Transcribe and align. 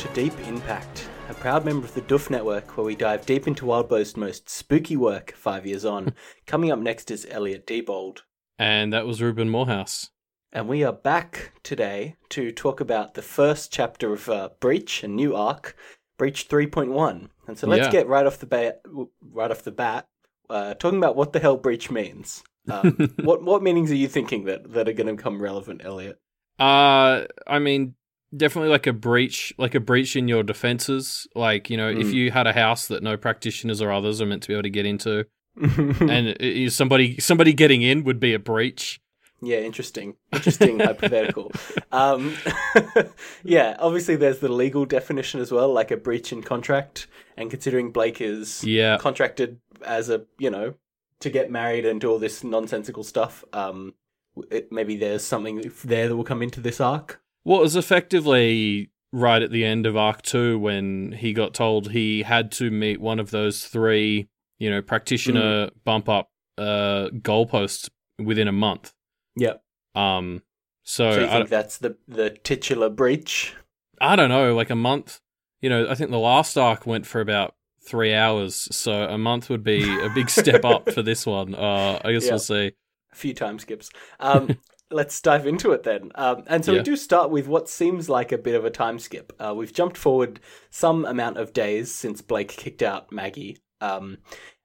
to 0.00 0.08
Deep 0.14 0.32
Impact, 0.46 1.10
a 1.28 1.34
proud 1.34 1.66
member 1.66 1.86
of 1.86 1.92
the 1.92 2.00
Doof 2.00 2.30
Network 2.30 2.74
where 2.76 2.86
we 2.86 2.94
dive 2.94 3.26
deep 3.26 3.46
into 3.46 3.66
Wildbow's 3.66 4.16
most 4.16 4.48
spooky 4.48 4.96
work 4.96 5.32
five 5.32 5.66
years 5.66 5.84
on. 5.84 6.14
Coming 6.46 6.70
up 6.70 6.78
next 6.78 7.10
is 7.10 7.26
Elliot 7.28 7.66
Diebold. 7.66 8.20
And 8.58 8.94
that 8.94 9.06
was 9.06 9.20
Ruben 9.20 9.50
Morehouse. 9.50 10.08
And 10.54 10.68
we 10.68 10.82
are 10.84 10.92
back 10.92 11.52
today 11.62 12.16
to 12.30 12.50
talk 12.50 12.80
about 12.80 13.12
the 13.12 13.20
first 13.20 13.72
chapter 13.72 14.14
of 14.14 14.30
uh, 14.30 14.48
Breach, 14.58 15.02
a 15.04 15.08
new 15.08 15.36
arc, 15.36 15.76
Breach 16.16 16.48
3.1. 16.48 17.28
And 17.46 17.58
so 17.58 17.66
let's 17.66 17.86
Yeah. 17.86 17.92
get 17.92 18.08
right 18.08 18.24
off 18.26 18.38
the 18.38 18.46
bat, 18.46 18.80
right 19.20 19.50
off 19.50 19.64
the 19.64 19.70
bat, 19.70 20.08
uh, 20.48 20.72
talking 20.74 20.98
about 20.98 21.14
what 21.16 21.34
the 21.34 21.40
hell 21.40 21.58
Breach 21.58 21.90
means. 21.90 22.42
Um, 22.70 23.12
what 23.22 23.42
what 23.42 23.62
meanings 23.62 23.90
are 23.90 23.96
you 23.96 24.08
thinking 24.08 24.44
that, 24.46 24.72
that 24.72 24.88
are 24.88 24.94
going 24.94 25.08
to 25.08 25.14
become 25.14 25.42
relevant, 25.42 25.82
Elliot? 25.84 26.18
Uh, 26.58 27.26
I 27.46 27.58
mean, 27.58 27.94
definitely 28.36 28.70
like 28.70 28.86
a 28.86 28.92
breach, 28.92 29.52
like 29.58 29.74
a 29.74 29.80
breach 29.80 30.16
in 30.16 30.28
your 30.28 30.42
defenses. 30.42 31.26
Like, 31.34 31.70
you 31.70 31.76
know, 31.76 31.88
if 31.88 32.08
Mm. 32.08 32.12
you 32.12 32.30
had 32.30 32.46
a 32.46 32.52
house 32.52 32.88
that 32.88 33.02
no 33.02 33.16
practitioners 33.16 33.80
or 33.80 33.90
others 33.92 34.20
are 34.20 34.26
meant 34.26 34.42
to 34.42 34.48
be 34.48 34.54
able 34.54 34.62
to 34.64 34.70
get 34.70 34.86
into, 34.86 35.26
and 35.56 36.36
is 36.40 36.74
somebody 36.76 37.18
somebody 37.18 37.52
getting 37.52 37.82
in 37.82 38.04
would 38.04 38.20
be 38.20 38.32
a 38.34 38.38
breach. 38.38 39.00
Yeah, 39.42 39.58
interesting. 39.60 40.16
Interesting 40.32 40.78
hypothetical. 40.80 41.50
Um, 41.92 42.36
yeah, 43.42 43.76
obviously 43.78 44.16
there's 44.16 44.38
the 44.40 44.52
legal 44.52 44.84
definition 44.84 45.40
as 45.40 45.50
well, 45.50 45.72
like 45.72 45.90
a 45.90 45.96
breach 45.96 46.32
in 46.32 46.42
contract. 46.42 47.06
And 47.36 47.50
considering 47.50 47.90
Blake 47.90 48.20
is 48.20 48.62
Yeah. 48.64 48.98
contracted 48.98 49.58
as 49.84 50.10
a, 50.10 50.26
you 50.38 50.50
know, 50.50 50.74
to 51.20 51.30
get 51.30 51.50
married 51.50 51.86
and 51.86 52.00
do 52.00 52.10
all 52.10 52.18
this 52.18 52.44
nonsensical 52.44 53.02
stuff, 53.02 53.42
um, 53.54 53.94
it, 54.50 54.70
maybe 54.70 54.96
there's 54.96 55.24
something 55.24 55.70
there 55.84 56.08
that 56.08 56.16
will 56.16 56.24
come 56.24 56.42
into 56.42 56.60
this 56.60 56.80
arc. 56.80 57.20
Well, 57.44 57.58
it 57.58 57.62
was 57.62 57.76
effectively 57.76 58.90
right 59.12 59.42
at 59.42 59.50
the 59.50 59.64
end 59.64 59.86
of 59.86 59.96
Arc 59.96 60.22
2 60.22 60.58
when 60.58 61.12
he 61.12 61.32
got 61.32 61.54
told 61.54 61.90
he 61.90 62.22
had 62.22 62.52
to 62.52 62.70
meet 62.70 63.00
one 63.00 63.18
of 63.18 63.30
those 63.30 63.66
three, 63.66 64.28
you 64.58 64.70
know, 64.70 64.82
practitioner 64.82 65.70
bump 65.84 66.08
up 66.08 66.28
uh 66.58 67.08
goalposts 67.14 67.88
within 68.22 68.46
a 68.48 68.52
month. 68.52 68.92
Yep. 69.36 69.62
Um 69.94 70.42
so, 70.82 71.12
So 71.12 71.20
you 71.20 71.26
I, 71.26 71.30
think 71.30 71.48
that's 71.48 71.78
the 71.78 71.96
the 72.06 72.30
titular 72.30 72.88
breach? 72.90 73.54
I 74.00 74.16
don't 74.16 74.28
know, 74.28 74.54
like 74.54 74.70
a 74.70 74.76
month. 74.76 75.20
You 75.60 75.70
know, 75.70 75.88
I 75.88 75.94
think 75.94 76.10
the 76.10 76.18
last 76.18 76.56
arc 76.56 76.86
went 76.86 77.06
for 77.06 77.20
about 77.20 77.54
three 77.86 78.14
hours, 78.14 78.68
so 78.70 78.92
a 78.92 79.18
month 79.18 79.50
would 79.50 79.64
be 79.64 79.82
a 80.00 80.08
big 80.10 80.30
step 80.30 80.64
up 80.64 80.90
for 80.94 81.02
this 81.02 81.26
one. 81.26 81.54
Uh, 81.54 82.00
I 82.04 82.12
guess 82.12 82.28
we'll 82.28 82.38
see. 82.38 82.72
a 83.12 83.16
few 83.16 83.34
time 83.34 83.58
skips. 83.58 83.90
Um, 84.20 84.58
let's 84.90 85.20
dive 85.20 85.46
into 85.46 85.72
it 85.72 85.82
then. 85.82 86.10
Um, 86.14 86.44
and 86.46 86.64
so 86.64 86.72
we 86.72 86.82
do 86.82 86.96
start 86.96 87.30
with 87.30 87.46
what 87.46 87.68
seems 87.68 88.08
like 88.08 88.32
a 88.32 88.38
bit 88.38 88.54
of 88.54 88.64
a 88.64 88.70
time 88.70 88.98
skip. 88.98 89.32
Uh, 89.38 89.54
we've 89.56 89.72
jumped 89.72 89.96
forward 89.96 90.40
some 90.70 91.04
amount 91.04 91.36
of 91.36 91.52
days 91.52 91.92
since 91.92 92.20
Blake 92.22 92.48
kicked 92.48 92.82
out 92.82 93.12
Maggie. 93.12 93.58
Um, 93.80 94.18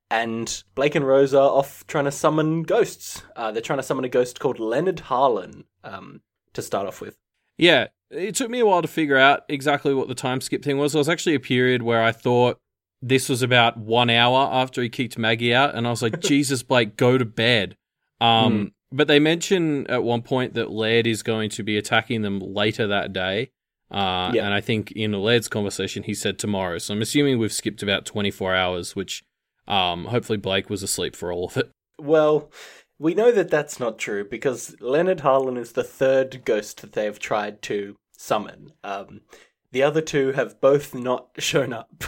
and 0.09 0.64
Blake 0.76 0.95
and 0.95 1.08
Rose 1.08 1.34
are 1.34 1.50
off 1.50 1.86
trying 1.88 2.06
to 2.06 2.12
summon 2.12 2.64
ghosts. 2.64 3.23
Uh, 3.36 3.52
they're 3.52 3.62
trying 3.62 3.80
to 3.80 3.84
summon 3.84 4.06
a 4.06 4.09
ghost 4.09 4.40
called 4.40 4.59
Leonard 4.59 5.00
Harlan 5.02 5.66
um, 5.84 6.22
to 6.54 6.62
start 6.62 6.88
off 6.88 7.02
with. 7.02 7.17
Yeah, 7.58 7.88
it 8.12 8.36
took 8.36 8.50
me 8.50 8.60
a 8.60 8.66
while 8.66 8.82
to 8.82 8.88
figure 8.88 9.17
out 9.17 9.44
exactly 9.50 9.94
what 9.94 10.08
the 10.08 10.16
time 10.16 10.42
skip 10.42 10.64
thing 10.64 10.78
was. 10.78 10.94
There 10.94 11.00
was 11.00 11.10
actually 11.10 11.36
a 11.36 11.39
period 11.39 11.82
where 11.82 12.04
I 12.04 12.12
thought 12.12 12.58
this 13.02 13.30
was 13.30 13.42
about 13.42 13.78
one 13.78 14.10
hour 14.10 14.50
after 14.52 14.82
he 14.82 14.89
kicked 14.89 15.17
Maggie 15.17 15.54
out, 15.54 15.76
and 15.76 15.88
I 15.88 15.89
was 15.89 16.02
like, 16.02 16.20
Jesus, 16.22 16.64
Blake, 16.64 16.98
go 16.98 17.17
to 17.17 17.26
bed. 17.26 17.78
Um, 18.22 18.73
But 18.92 19.08
they 19.08 19.20
mention 19.20 19.88
at 19.88 20.04
one 20.04 20.22
point 20.22 20.54
that 20.54 20.72
Laird 20.72 21.08
is 21.08 21.23
going 21.23 21.50
to 21.52 21.64
be 21.64 21.78
attacking 21.78 22.22
them 22.22 22.40
later 22.40 22.88
that 22.88 23.14
day. 23.14 23.52
Uh, 23.92 24.32
Yeah. 24.34 24.46
And 24.46 24.54
I 24.54 24.62
think 24.62 24.92
in 24.92 25.12
Laird's 25.12 25.48
conversation, 25.48 26.04
he 26.04 26.14
said 26.14 26.40
tomorrow. 26.40 26.78
So 26.78 26.94
I'm 26.94 27.02
assuming 27.02 27.40
we've 27.40 27.52
skipped 27.52 27.84
about 27.84 28.06
24 28.06 28.56
hours, 28.56 28.96
which 28.96 29.23
um, 29.68 30.06
hopefully 30.06 30.38
Blake 30.38 30.70
was 30.70 30.84
asleep 30.84 31.16
for 31.16 31.32
all 31.32 31.46
of 31.46 31.58
it. 31.58 31.72
Well, 32.00 32.52
we 33.00 33.14
know 33.14 33.32
that 33.32 33.50
that's 33.50 33.80
not 33.80 33.98
true 33.98 34.23
because 34.28 34.76
Leonard 34.80 35.22
Harlan 35.22 35.58
is 35.58 35.73
the 35.73 35.84
third 35.84 36.46
ghost 36.46 36.82
that 36.82 36.94
they 36.94 37.06
have 37.06 37.20
tried 37.20 37.62
to 37.64 37.96
summon. 38.17 38.72
Um, 38.84 39.22
the 39.72 39.84
other 39.84 40.02
two 40.02 40.32
have 40.34 40.62
both 40.62 40.94
not 40.96 41.30
shown 41.38 41.73
up. 41.73 42.04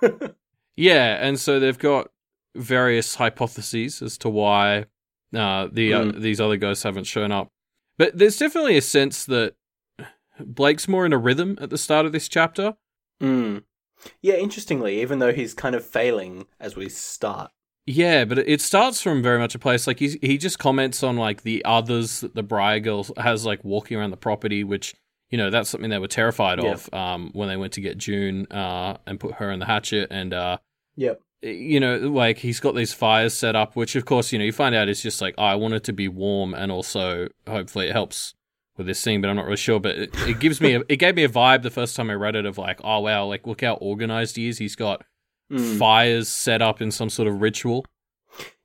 Yeah, 0.76 1.18
and 1.20 1.38
so 1.38 1.60
they've 1.60 1.78
got 1.78 2.10
various 2.54 3.16
hypotheses 3.16 4.00
as 4.00 4.16
to 4.18 4.30
why 4.30 4.86
uh, 5.34 5.68
the 5.72 5.94
uh, 5.94 6.02
Mm. 6.04 6.20
these 6.20 6.40
other 6.40 6.56
ghosts 6.56 6.82
haven't 6.84 7.04
shown 7.04 7.32
up. 7.32 7.48
But 7.98 8.16
there's 8.18 8.38
definitely 8.38 8.76
a 8.76 8.82
sense 8.82 9.24
that 9.26 9.54
Blake's 10.38 10.88
more 10.88 11.04
in 11.06 11.12
a 11.12 11.18
rhythm 11.18 11.58
at 11.60 11.70
the 11.70 11.78
start 11.78 12.06
of 12.06 12.12
this 12.12 12.28
chapter. 12.28 12.74
Mm. 13.22 13.64
Yeah, 14.22 14.34
interestingly, 14.34 15.00
even 15.02 15.18
though 15.18 15.32
he's 15.32 15.52
kind 15.52 15.74
of 15.74 15.84
failing 15.84 16.46
as 16.58 16.74
we 16.76 16.88
start. 16.88 17.50
Yeah, 17.86 18.24
but 18.24 18.38
it 18.38 18.60
starts 18.62 19.02
from 19.02 19.22
very 19.22 19.38
much 19.38 19.54
a 19.54 19.58
place 19.58 19.86
like 19.86 19.98
he's, 19.98 20.14
he 20.22 20.38
just 20.38 20.58
comments 20.58 21.02
on 21.02 21.16
like 21.16 21.42
the 21.42 21.62
others 21.64 22.20
that 22.20 22.34
the 22.34 22.42
Briar 22.42 22.80
girl 22.80 23.06
has 23.18 23.44
like 23.44 23.62
walking 23.64 23.98
around 23.98 24.10
the 24.12 24.16
property, 24.16 24.64
which 24.64 24.94
you 25.28 25.36
know 25.36 25.50
that's 25.50 25.68
something 25.68 25.90
they 25.90 25.98
were 25.98 26.08
terrified 26.08 26.62
Yeah. 26.62 26.72
of 26.72 26.94
um, 26.94 27.30
when 27.34 27.48
they 27.48 27.56
went 27.56 27.72
to 27.74 27.80
get 27.80 27.98
June 27.98 28.46
uh, 28.50 28.96
and 29.06 29.20
put 29.20 29.34
her 29.34 29.50
in 29.50 29.58
the 29.60 29.66
hatchet 29.66 30.08
and 30.10 30.32
uh, 30.32 30.58
Yep. 30.96 31.20
You 31.42 31.80
know, 31.80 31.96
like 31.96 32.38
he's 32.38 32.60
got 32.60 32.74
these 32.74 32.92
fires 32.92 33.34
set 33.34 33.56
up, 33.56 33.76
which 33.76 33.96
of 33.96 34.04
course, 34.04 34.32
you 34.32 34.38
know, 34.38 34.44
you 34.44 34.52
find 34.52 34.74
out 34.74 34.88
is 34.88 35.02
just 35.02 35.20
like, 35.20 35.34
oh, 35.38 35.44
I 35.44 35.54
want 35.54 35.74
it 35.74 35.84
to 35.84 35.92
be 35.92 36.08
warm, 36.08 36.54
and 36.54 36.70
also 36.70 37.28
hopefully 37.48 37.88
it 37.88 37.92
helps 37.92 38.34
with 38.76 38.86
this 38.86 39.00
scene, 39.00 39.20
but 39.20 39.28
I'm 39.28 39.36
not 39.36 39.44
really 39.44 39.56
sure. 39.56 39.80
But 39.80 39.96
it, 39.96 40.10
it 40.28 40.40
gives 40.40 40.60
me, 40.60 40.74
a, 40.74 40.82
it 40.88 40.96
gave 40.96 41.16
me 41.16 41.24
a 41.24 41.28
vibe 41.28 41.62
the 41.62 41.70
first 41.70 41.96
time 41.96 42.10
I 42.10 42.14
read 42.14 42.36
it 42.36 42.46
of 42.46 42.58
like, 42.58 42.80
oh 42.84 43.00
wow, 43.00 43.26
like 43.26 43.46
look 43.46 43.62
how 43.62 43.74
organized 43.74 44.36
he 44.36 44.48
is. 44.48 44.58
He's 44.58 44.76
got 44.76 45.04
Mm. 45.50 45.78
fires 45.80 46.28
set 46.28 46.62
up 46.62 46.80
in 46.80 46.92
some 46.92 47.10
sort 47.10 47.26
of 47.26 47.40
ritual. 47.42 47.84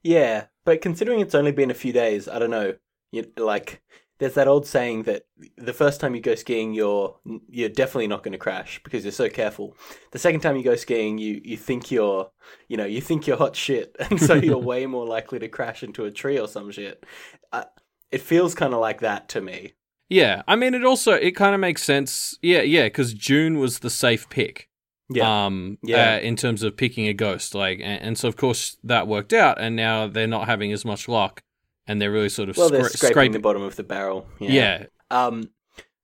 Yeah, 0.03 0.45
but 0.65 0.81
considering 0.81 1.19
it's 1.19 1.33
only 1.33 1.51
been 1.51 1.71
a 1.71 1.73
few 1.73 1.91
days, 1.91 2.27
I 2.27 2.37
don't 2.37 2.51
know. 2.51 2.75
You, 3.11 3.25
like, 3.37 3.81
there's 4.17 4.35
that 4.35 4.47
old 4.47 4.65
saying 4.65 5.03
that 5.03 5.25
the 5.57 5.73
first 5.73 5.99
time 5.99 6.15
you 6.15 6.21
go 6.21 6.35
skiing, 6.35 6.73
you're 6.73 7.15
you're 7.49 7.69
definitely 7.69 8.07
not 8.07 8.23
going 8.23 8.31
to 8.31 8.37
crash 8.37 8.79
because 8.83 9.03
you're 9.03 9.11
so 9.11 9.29
careful. 9.29 9.75
The 10.11 10.19
second 10.19 10.39
time 10.41 10.55
you 10.55 10.63
go 10.63 10.75
skiing, 10.75 11.17
you 11.17 11.41
you 11.43 11.57
think 11.57 11.91
you're 11.91 12.29
you 12.67 12.77
know 12.77 12.85
you 12.85 13.01
think 13.01 13.27
you're 13.27 13.37
hot 13.37 13.55
shit, 13.55 13.95
and 13.99 14.21
so 14.21 14.33
you're 14.35 14.57
way 14.71 14.85
more 14.85 15.05
likely 15.05 15.39
to 15.39 15.47
crash 15.47 15.83
into 15.83 16.05
a 16.05 16.11
tree 16.11 16.39
or 16.39 16.47
some 16.47 16.71
shit. 16.71 17.05
Uh, 17.51 17.65
it 18.11 18.21
feels 18.21 18.55
kind 18.55 18.73
of 18.73 18.79
like 18.79 19.01
that 19.01 19.27
to 19.29 19.41
me. 19.41 19.73
Yeah, 20.07 20.43
I 20.47 20.55
mean, 20.55 20.73
it 20.75 20.85
also 20.85 21.13
it 21.13 21.31
kind 21.31 21.53
of 21.53 21.59
makes 21.59 21.83
sense. 21.83 22.37
Yeah, 22.41 22.61
yeah, 22.61 22.85
because 22.85 23.13
June 23.13 23.59
was 23.59 23.79
the 23.79 23.89
safe 23.89 24.29
pick. 24.29 24.69
Yeah, 25.09 25.45
um 25.45 25.77
Yeah. 25.83 26.15
uh, 26.15 26.19
in 26.19 26.35
terms 26.35 26.63
of 26.63 26.77
picking 26.77 27.07
a 27.07 27.13
ghost 27.13 27.53
like 27.53 27.79
and, 27.79 28.01
and 28.01 28.17
so 28.17 28.27
of 28.27 28.35
course 28.37 28.77
that 28.83 29.07
worked 29.07 29.33
out 29.33 29.61
and 29.61 29.75
now 29.75 30.07
they're 30.07 30.25
not 30.25 30.47
having 30.47 30.71
as 30.71 30.83
much 30.83 31.07
luck 31.07 31.43
and 31.87 32.01
they're 32.01 32.11
really 32.11 32.29
sort 32.29 32.49
of 32.49 32.57
well, 32.57 32.69
they're 32.69 32.81
scra- 32.81 32.97
scraping 32.97 33.13
scraping 33.13 33.31
the 33.33 33.39
bottom 33.39 33.61
of 33.61 33.75
the 33.75 33.83
barrel. 33.83 34.27
yeah. 34.39 34.85
Um, 35.11 35.49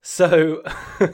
so, 0.02 0.62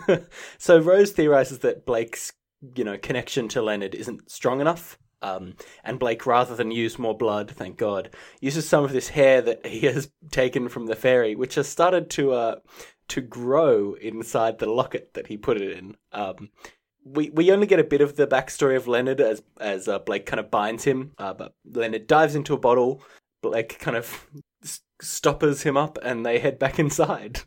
so 0.58 0.78
Rose 0.80 1.12
theorizes 1.12 1.60
that 1.60 1.84
Blake's, 1.84 2.32
you 2.74 2.84
know, 2.84 2.96
connection 2.98 3.48
to 3.48 3.62
Leonard 3.62 3.94
isn't 3.94 4.30
strong 4.30 4.60
enough. 4.60 4.98
Um, 5.20 5.54
and 5.84 5.98
Blake, 5.98 6.26
rather 6.26 6.54
than 6.54 6.70
use 6.70 6.98
more 6.98 7.16
blood, 7.16 7.50
thank 7.50 7.76
God, 7.76 8.10
uses 8.40 8.68
some 8.68 8.84
of 8.84 8.92
this 8.92 9.08
hair 9.08 9.42
that 9.42 9.66
he 9.66 9.80
has 9.86 10.10
taken 10.30 10.68
from 10.68 10.86
the 10.86 10.94
fairy, 10.94 11.34
which 11.34 11.56
has 11.56 11.68
started 11.68 12.08
to 12.10 12.32
uh 12.32 12.56
to 13.08 13.20
grow 13.22 13.94
inside 13.94 14.58
the 14.58 14.70
locket 14.70 15.14
that 15.14 15.26
he 15.26 15.36
put 15.36 15.60
it 15.60 15.76
in. 15.76 15.96
Um, 16.12 16.50
we 17.04 17.30
we 17.30 17.50
only 17.50 17.66
get 17.66 17.80
a 17.80 17.84
bit 17.84 18.00
of 18.00 18.16
the 18.16 18.26
backstory 18.26 18.76
of 18.76 18.86
Leonard 18.86 19.20
as 19.20 19.42
as 19.60 19.88
uh, 19.88 19.98
Blake 19.98 20.26
kind 20.26 20.40
of 20.40 20.50
binds 20.50 20.84
him, 20.84 21.12
uh, 21.18 21.34
but 21.34 21.54
Leonard 21.64 22.06
dives 22.06 22.34
into 22.34 22.54
a 22.54 22.58
bottle. 22.58 23.02
Blake 23.42 23.78
kind 23.78 23.96
of 23.96 24.28
stoppers 25.00 25.62
him 25.62 25.76
up, 25.76 25.98
and 26.02 26.24
they 26.26 26.38
head 26.38 26.58
back 26.58 26.78
inside. 26.78 27.40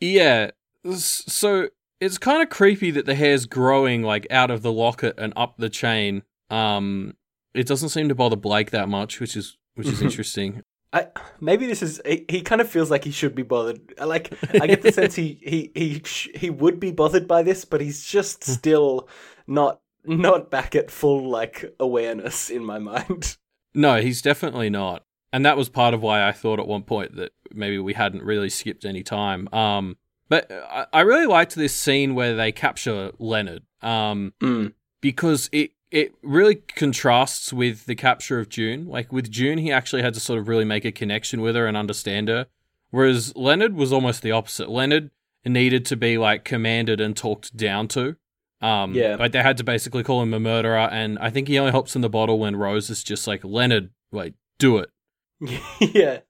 yeah 0.00 0.50
so 0.94 1.68
it's 2.00 2.18
kind 2.18 2.40
of 2.42 2.48
creepy 2.48 2.90
that 2.92 3.04
the 3.06 3.14
hair's 3.16 3.46
growing 3.46 4.02
like 4.02 4.26
out 4.30 4.50
of 4.50 4.62
the 4.62 4.72
locket 4.72 5.14
and 5.18 5.32
up 5.36 5.56
the 5.58 5.68
chain 5.68 6.22
um 6.50 7.14
it 7.54 7.66
doesn't 7.66 7.88
seem 7.88 8.08
to 8.08 8.14
bother 8.14 8.36
blake 8.36 8.70
that 8.70 8.88
much 8.88 9.18
which 9.20 9.36
is 9.36 9.56
which 9.74 9.88
is 9.88 10.00
interesting 10.08 10.62
I 10.92 11.08
maybe 11.40 11.66
this 11.66 11.82
is 11.82 12.00
he, 12.06 12.24
he 12.28 12.40
kind 12.40 12.60
of 12.62 12.70
feels 12.70 12.90
like 12.90 13.04
he 13.04 13.10
should 13.10 13.34
be 13.34 13.42
bothered. 13.42 13.80
Like 14.02 14.32
I 14.54 14.66
get 14.66 14.80
the 14.80 14.90
sense 15.00 15.14
he 15.14 15.38
he 15.42 15.70
he 15.74 16.00
sh- 16.02 16.30
he 16.34 16.48
would 16.48 16.80
be 16.80 16.92
bothered 16.92 17.28
by 17.28 17.42
this, 17.42 17.66
but 17.66 17.82
he's 17.82 18.02
just 18.06 18.42
still 18.42 19.06
not 19.46 19.80
not 20.06 20.50
back 20.50 20.74
at 20.74 20.90
full 20.90 21.28
like 21.28 21.74
awareness 21.78 22.48
in 22.48 22.64
my 22.64 22.78
mind. 22.92 23.36
no 23.74 24.00
he's 24.00 24.22
definitely 24.22 24.70
not 24.70 25.04
and 25.32 25.44
that 25.46 25.56
was 25.56 25.68
part 25.68 25.94
of 25.94 26.02
why 26.02 26.26
i 26.26 26.32
thought 26.32 26.58
at 26.58 26.66
one 26.66 26.82
point 26.82 27.14
that 27.16 27.32
maybe 27.52 27.78
we 27.78 27.92
hadn't 27.94 28.22
really 28.22 28.48
skipped 28.50 28.84
any 28.84 29.02
time 29.02 29.48
um 29.52 29.96
but 30.28 30.50
i, 30.70 30.86
I 30.92 31.00
really 31.00 31.26
liked 31.26 31.54
this 31.54 31.74
scene 31.74 32.14
where 32.14 32.34
they 32.36 32.52
capture 32.52 33.12
leonard 33.18 33.62
um 33.82 34.32
Mm. 34.42 34.72
because 35.00 35.48
it 35.52 35.72
it 35.90 36.12
really 36.22 36.56
contrasts 36.56 37.50
with 37.50 37.86
the 37.86 37.94
capture 37.94 38.38
of 38.38 38.50
June. 38.50 38.86
Like 38.88 39.10
with 39.10 39.30
June, 39.30 39.56
he 39.56 39.72
actually 39.72 40.02
had 40.02 40.12
to 40.12 40.20
sort 40.20 40.38
of 40.38 40.46
really 40.46 40.66
make 40.66 40.84
a 40.84 40.92
connection 40.92 41.40
with 41.40 41.56
her 41.56 41.66
and 41.66 41.78
understand 41.78 42.28
her, 42.28 42.44
whereas 42.90 43.34
Leonard 43.34 43.74
was 43.74 43.90
almost 43.90 44.20
the 44.20 44.30
opposite. 44.30 44.68
Leonard 44.68 45.10
needed 45.46 45.86
to 45.86 45.96
be 45.96 46.18
like 46.18 46.44
commanded 46.44 47.00
and 47.00 47.16
talked 47.16 47.56
down 47.56 47.88
to. 47.88 48.16
Um, 48.60 48.92
Yeah. 48.92 49.16
like 49.18 49.32
they 49.32 49.40
had 49.42 49.56
to 49.56 49.64
basically 49.64 50.02
call 50.02 50.20
him 50.20 50.34
a 50.34 50.40
murderer, 50.40 50.76
and 50.92 51.18
I 51.20 51.30
think 51.30 51.48
he 51.48 51.58
only 51.58 51.72
hops 51.72 51.96
in 51.96 52.02
the 52.02 52.10
bottle 52.10 52.38
when 52.38 52.54
Rose 52.56 52.90
is 52.90 53.02
just 53.02 53.26
like 53.26 53.42
Leonard, 53.42 53.88
like 54.12 54.34
do 54.58 54.76
it. 54.76 54.90
yeah. 55.80 56.20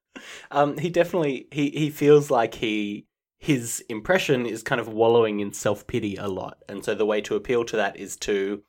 Um, 0.51 0.79
he 0.79 0.91
definitely 0.91 1.47
he 1.51 1.71
he 1.71 1.91
feels 1.91 2.31
like 2.31 2.55
he 2.55 3.07
his 3.39 3.85
impression 3.89 4.47
is 4.47 4.63
kind 4.63 4.81
of 4.81 4.89
wallowing 4.89 5.41
in 5.41 5.53
self 5.53 5.87
pity 5.87 6.17
a 6.17 6.27
lot, 6.27 6.59
and 6.69 6.85
so 6.85 6.95
the 6.95 7.07
way 7.07 7.21
to 7.23 7.37
appeal 7.37 7.65
to 7.67 7.77
that 7.77 7.97
is 7.97 8.17
to 8.17 8.63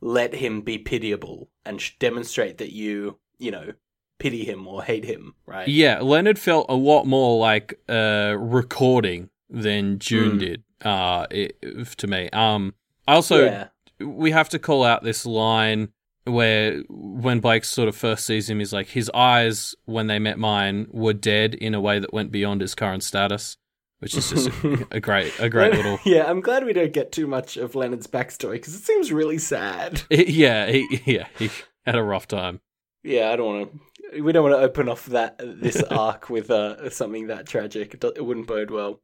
let 0.00 0.34
him 0.34 0.60
be 0.62 0.78
pitiable 0.78 1.50
and 1.64 1.80
sh- 1.80 1.92
demonstrate 1.98 2.58
that 2.58 2.72
you 2.72 3.18
you 3.38 3.50
know 3.50 3.72
pity 4.18 4.44
him 4.44 4.66
or 4.66 4.82
hate 4.82 5.04
him, 5.04 5.34
right? 5.44 5.68
Yeah, 5.68 6.00
Leonard 6.00 6.38
felt 6.38 6.66
a 6.70 6.74
lot 6.74 7.04
more 7.04 7.38
like 7.38 7.78
a 7.88 8.36
recording 8.38 9.28
than 9.50 9.98
June 9.98 10.36
Mm. 10.36 10.40
did. 10.40 10.62
Uh, 10.82 11.26
it, 11.30 11.58
to 11.98 12.06
me. 12.06 12.28
Um, 12.30 12.74
I 13.06 13.14
also 13.14 13.44
yeah. 13.44 13.68
we 14.00 14.30
have 14.30 14.48
to 14.50 14.58
call 14.58 14.84
out 14.84 15.02
this 15.02 15.24
line 15.26 15.88
where 16.26 16.82
when 16.88 17.40
Blake 17.40 17.64
sort 17.64 17.88
of 17.88 17.96
first 17.96 18.26
sees 18.26 18.50
him, 18.50 18.58
he's 18.58 18.72
like, 18.72 18.88
his 18.88 19.10
eyes 19.14 19.74
when 19.84 20.06
they 20.06 20.18
met 20.18 20.38
mine 20.38 20.88
were 20.90 21.12
dead 21.12 21.54
in 21.54 21.74
a 21.74 21.80
way 21.80 21.98
that 21.98 22.12
went 22.12 22.32
beyond 22.32 22.60
his 22.60 22.74
current 22.74 23.02
status, 23.02 23.56
which 24.00 24.16
is 24.16 24.30
just 24.30 24.48
a, 24.48 24.86
a 24.96 25.00
great, 25.00 25.32
a 25.38 25.48
great 25.48 25.72
little. 25.74 25.98
yeah, 26.04 26.28
I'm 26.28 26.40
glad 26.40 26.64
we 26.64 26.72
don't 26.72 26.92
get 26.92 27.12
too 27.12 27.26
much 27.26 27.56
of 27.56 27.74
Leonard's 27.74 28.06
backstory 28.06 28.52
because 28.54 28.74
it 28.74 28.82
seems 28.82 29.12
really 29.12 29.38
sad. 29.38 30.02
yeah, 30.10 30.66
he, 30.66 31.00
yeah, 31.04 31.26
he 31.38 31.50
had 31.84 31.94
a 31.96 32.02
rough 32.02 32.26
time. 32.28 32.60
Yeah, 33.02 33.30
I 33.30 33.36
don't 33.36 33.46
want 33.46 33.72
to. 33.72 34.22
We 34.22 34.32
don't 34.32 34.42
want 34.42 34.56
to 34.56 34.62
open 34.64 34.88
off 34.88 35.06
that 35.06 35.36
this 35.38 35.82
arc 35.90 36.28
with 36.28 36.50
uh, 36.50 36.90
something 36.90 37.28
that 37.28 37.46
tragic. 37.46 37.94
It, 37.94 38.00
do- 38.00 38.12
it 38.14 38.24
wouldn't 38.24 38.46
bode 38.48 38.70
well. 38.70 39.00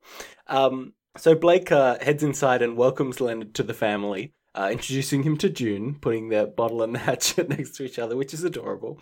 Um, 0.48 0.94
so 1.16 1.34
Blake 1.34 1.70
uh, 1.70 1.98
heads 2.00 2.22
inside 2.22 2.62
and 2.62 2.76
welcomes 2.76 3.20
Leonard 3.20 3.54
to 3.54 3.62
the 3.62 3.74
family, 3.74 4.32
uh, 4.54 4.68
introducing 4.70 5.22
him 5.22 5.36
to 5.38 5.48
June, 5.48 5.96
putting 6.00 6.28
the 6.28 6.46
bottle 6.46 6.82
and 6.82 6.94
the 6.94 6.98
hatchet 7.00 7.48
next 7.48 7.76
to 7.76 7.84
each 7.84 7.98
other, 7.98 8.16
which 8.16 8.34
is 8.34 8.44
adorable. 8.44 9.00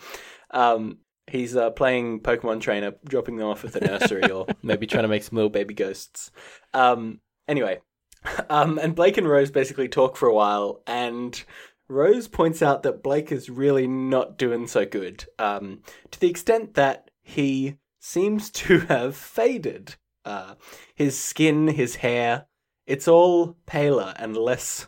Um, 0.50 0.99
he's 1.26 1.56
uh, 1.56 1.70
playing 1.70 2.20
Pokemon 2.20 2.61
Trainer, 2.61 2.94
dropping 3.05 3.37
them 3.37 3.49
off 3.49 3.64
at 3.64 3.73
the 3.73 3.81
nursery, 3.81 4.31
or 4.31 4.47
maybe 4.62 4.87
trying 4.87 5.05
to 5.05 5.08
make 5.08 5.23
some 5.23 5.37
little 5.37 5.50
baby 5.50 5.75
ghosts. 5.75 6.31
Um, 6.75 7.20
anyway, 7.49 7.81
um, 8.50 8.79
and 8.79 8.94
Blake 8.94 9.17
and 9.17 9.29
Rose 9.29 9.50
basically 9.50 9.88
talk 9.88 10.17
for 10.17 10.29
a 10.29 10.35
while, 10.35 10.82
and 10.87 11.43
Rose 11.88 12.29
points 12.29 12.62
out 12.62 12.82
that 12.85 13.02
Blake 13.02 13.32
is 13.32 13.50
really 13.50 13.87
not 13.87 14.38
doing 14.38 14.67
so 14.67 14.87
good, 14.87 15.25
um, 15.38 15.82
to 16.11 16.20
the 16.20 16.31
extent 16.31 16.75
that 16.75 17.11
he 17.23 17.76
seems 17.99 18.50
to 18.50 18.81
have 18.81 19.17
faded. 19.17 19.97
Uh, 20.25 20.55
his 20.94 21.19
skin, 21.19 21.69
his 21.69 21.97
hair, 21.97 22.47
it's 22.87 23.08
all 23.08 23.56
paler 23.67 24.12
and 24.17 24.37
less 24.37 24.87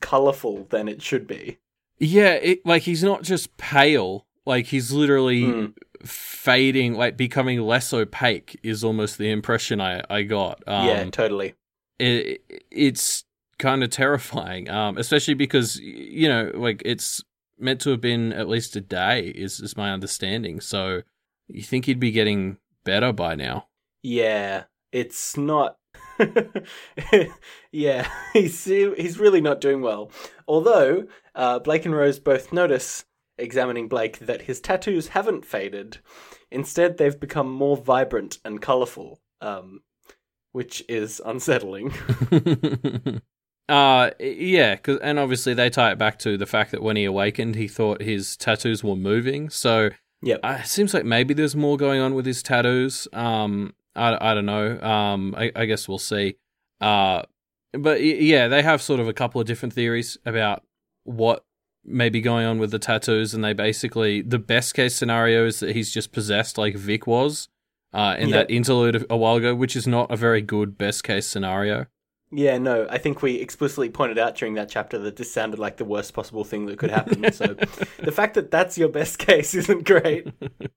colourful 0.00 0.66
than 0.70 0.88
it 0.88 1.02
should 1.02 1.26
be. 1.26 1.58
Yeah, 1.98 2.32
it, 2.34 2.64
like 2.66 2.82
he's 2.82 3.02
not 3.02 3.22
just 3.22 3.56
pale, 3.56 4.26
like 4.44 4.66
he's 4.66 4.92
literally 4.92 5.42
Mm. 5.42 5.74
fading, 6.04 6.94
like 6.94 7.16
becoming 7.16 7.60
less 7.60 7.92
opaque. 7.92 8.58
Is 8.62 8.84
almost 8.84 9.18
the 9.18 9.30
impression 9.30 9.80
I 9.80 10.02
I 10.10 10.22
got. 10.22 10.62
Um, 10.66 10.86
yeah, 10.88 11.04
totally. 11.10 11.54
it, 11.98 12.42
it's 12.70 13.24
kind 13.58 13.82
of 13.82 13.90
terrifying, 13.90 14.68
um, 14.68 14.98
especially 14.98 15.34
because 15.34 15.78
you 15.80 16.28
know, 16.28 16.50
like 16.54 16.82
it's 16.84 17.22
meant 17.58 17.80
to 17.80 17.90
have 17.90 18.00
been 18.02 18.32
at 18.34 18.48
least 18.48 18.76
a 18.76 18.80
day, 18.82 19.28
is 19.28 19.60
is 19.60 19.76
my 19.76 19.90
understanding. 19.92 20.60
So 20.60 21.02
you 21.48 21.62
think 21.62 21.86
he'd 21.86 22.00
be 22.00 22.10
getting 22.10 22.58
better 22.84 23.12
by 23.12 23.34
now? 23.34 23.68
Yeah, 24.02 24.64
it's 24.92 25.36
not. 25.36 25.78
yeah, 27.72 28.08
he's 28.32 28.64
he's 28.64 29.18
really 29.18 29.40
not 29.40 29.60
doing 29.60 29.82
well. 29.82 30.10
Although 30.48 31.06
uh, 31.34 31.58
Blake 31.60 31.84
and 31.84 31.94
Rose 31.94 32.18
both 32.18 32.52
notice, 32.52 33.04
examining 33.38 33.88
Blake, 33.88 34.18
that 34.20 34.42
his 34.42 34.60
tattoos 34.60 35.08
haven't 35.08 35.44
faded. 35.44 35.98
Instead, 36.50 36.96
they've 36.98 37.18
become 37.18 37.50
more 37.50 37.76
vibrant 37.76 38.38
and 38.44 38.62
colourful, 38.62 39.20
um, 39.40 39.80
which 40.52 40.82
is 40.88 41.20
unsettling. 41.24 41.92
uh 43.68 44.10
yeah, 44.20 44.76
'cause- 44.76 45.00
and 45.02 45.18
obviously 45.18 45.52
they 45.54 45.68
tie 45.70 45.90
it 45.92 45.98
back 45.98 46.18
to 46.20 46.36
the 46.38 46.46
fact 46.46 46.70
that 46.70 46.82
when 46.82 46.96
he 46.96 47.04
awakened, 47.04 47.56
he 47.56 47.66
thought 47.68 48.00
his 48.02 48.36
tattoos 48.36 48.84
were 48.84 48.96
moving. 48.96 49.50
So 49.50 49.90
Yep. 50.22 50.40
uh, 50.42 50.58
it 50.60 50.66
seems 50.66 50.94
like 50.94 51.04
maybe 51.04 51.34
there's 51.34 51.54
more 51.56 51.76
going 51.76 52.00
on 52.00 52.14
with 52.14 52.24
his 52.26 52.42
tattoos. 52.42 53.06
Um, 53.12 53.74
I, 53.96 54.30
I 54.30 54.34
don't 54.34 54.46
know. 54.46 54.80
Um, 54.80 55.34
I, 55.36 55.50
I 55.56 55.64
guess 55.64 55.88
we'll 55.88 55.98
see. 55.98 56.36
Uh, 56.80 57.22
but 57.72 58.02
yeah, 58.02 58.48
they 58.48 58.62
have 58.62 58.80
sort 58.82 59.00
of 59.00 59.08
a 59.08 59.12
couple 59.12 59.40
of 59.40 59.46
different 59.46 59.72
theories 59.72 60.16
about 60.24 60.62
what 61.04 61.44
may 61.84 62.08
be 62.08 62.20
going 62.20 62.46
on 62.46 62.58
with 62.58 62.70
the 62.70 62.78
tattoos, 62.78 63.34
and 63.34 63.44
they 63.44 63.52
basically 63.52 64.22
the 64.22 64.38
best 64.38 64.74
case 64.74 64.94
scenario 64.94 65.46
is 65.46 65.60
that 65.60 65.74
he's 65.74 65.92
just 65.92 66.12
possessed 66.12 66.58
like 66.58 66.76
Vic 66.76 67.06
was. 67.06 67.48
Uh, 67.92 68.14
in 68.18 68.28
that 68.30 68.50
interlude 68.50 69.06
a 69.08 69.16
while 69.16 69.36
ago, 69.36 69.54
which 69.54 69.74
is 69.74 69.86
not 69.86 70.10
a 70.10 70.16
very 70.16 70.42
good 70.42 70.76
best 70.76 71.02
case 71.02 71.26
scenario. 71.26 71.86
Yeah, 72.30 72.58
no, 72.58 72.86
I 72.90 72.98
think 72.98 73.22
we 73.22 73.36
explicitly 73.36 73.88
pointed 73.88 74.18
out 74.18 74.34
during 74.34 74.54
that 74.54 74.68
chapter 74.68 74.98
that 74.98 75.16
this 75.16 75.32
sounded 75.32 75.58
like 75.58 75.78
the 75.78 75.84
worst 75.86 76.12
possible 76.12 76.44
thing 76.44 76.66
that 76.66 76.78
could 76.78 76.90
happen. 76.90 77.32
so 77.32 77.46
the 77.98 78.12
fact 78.12 78.34
that 78.34 78.50
that's 78.50 78.76
your 78.76 78.88
best 78.88 79.18
case 79.18 79.54
isn't 79.54 79.84
great. 79.84 80.28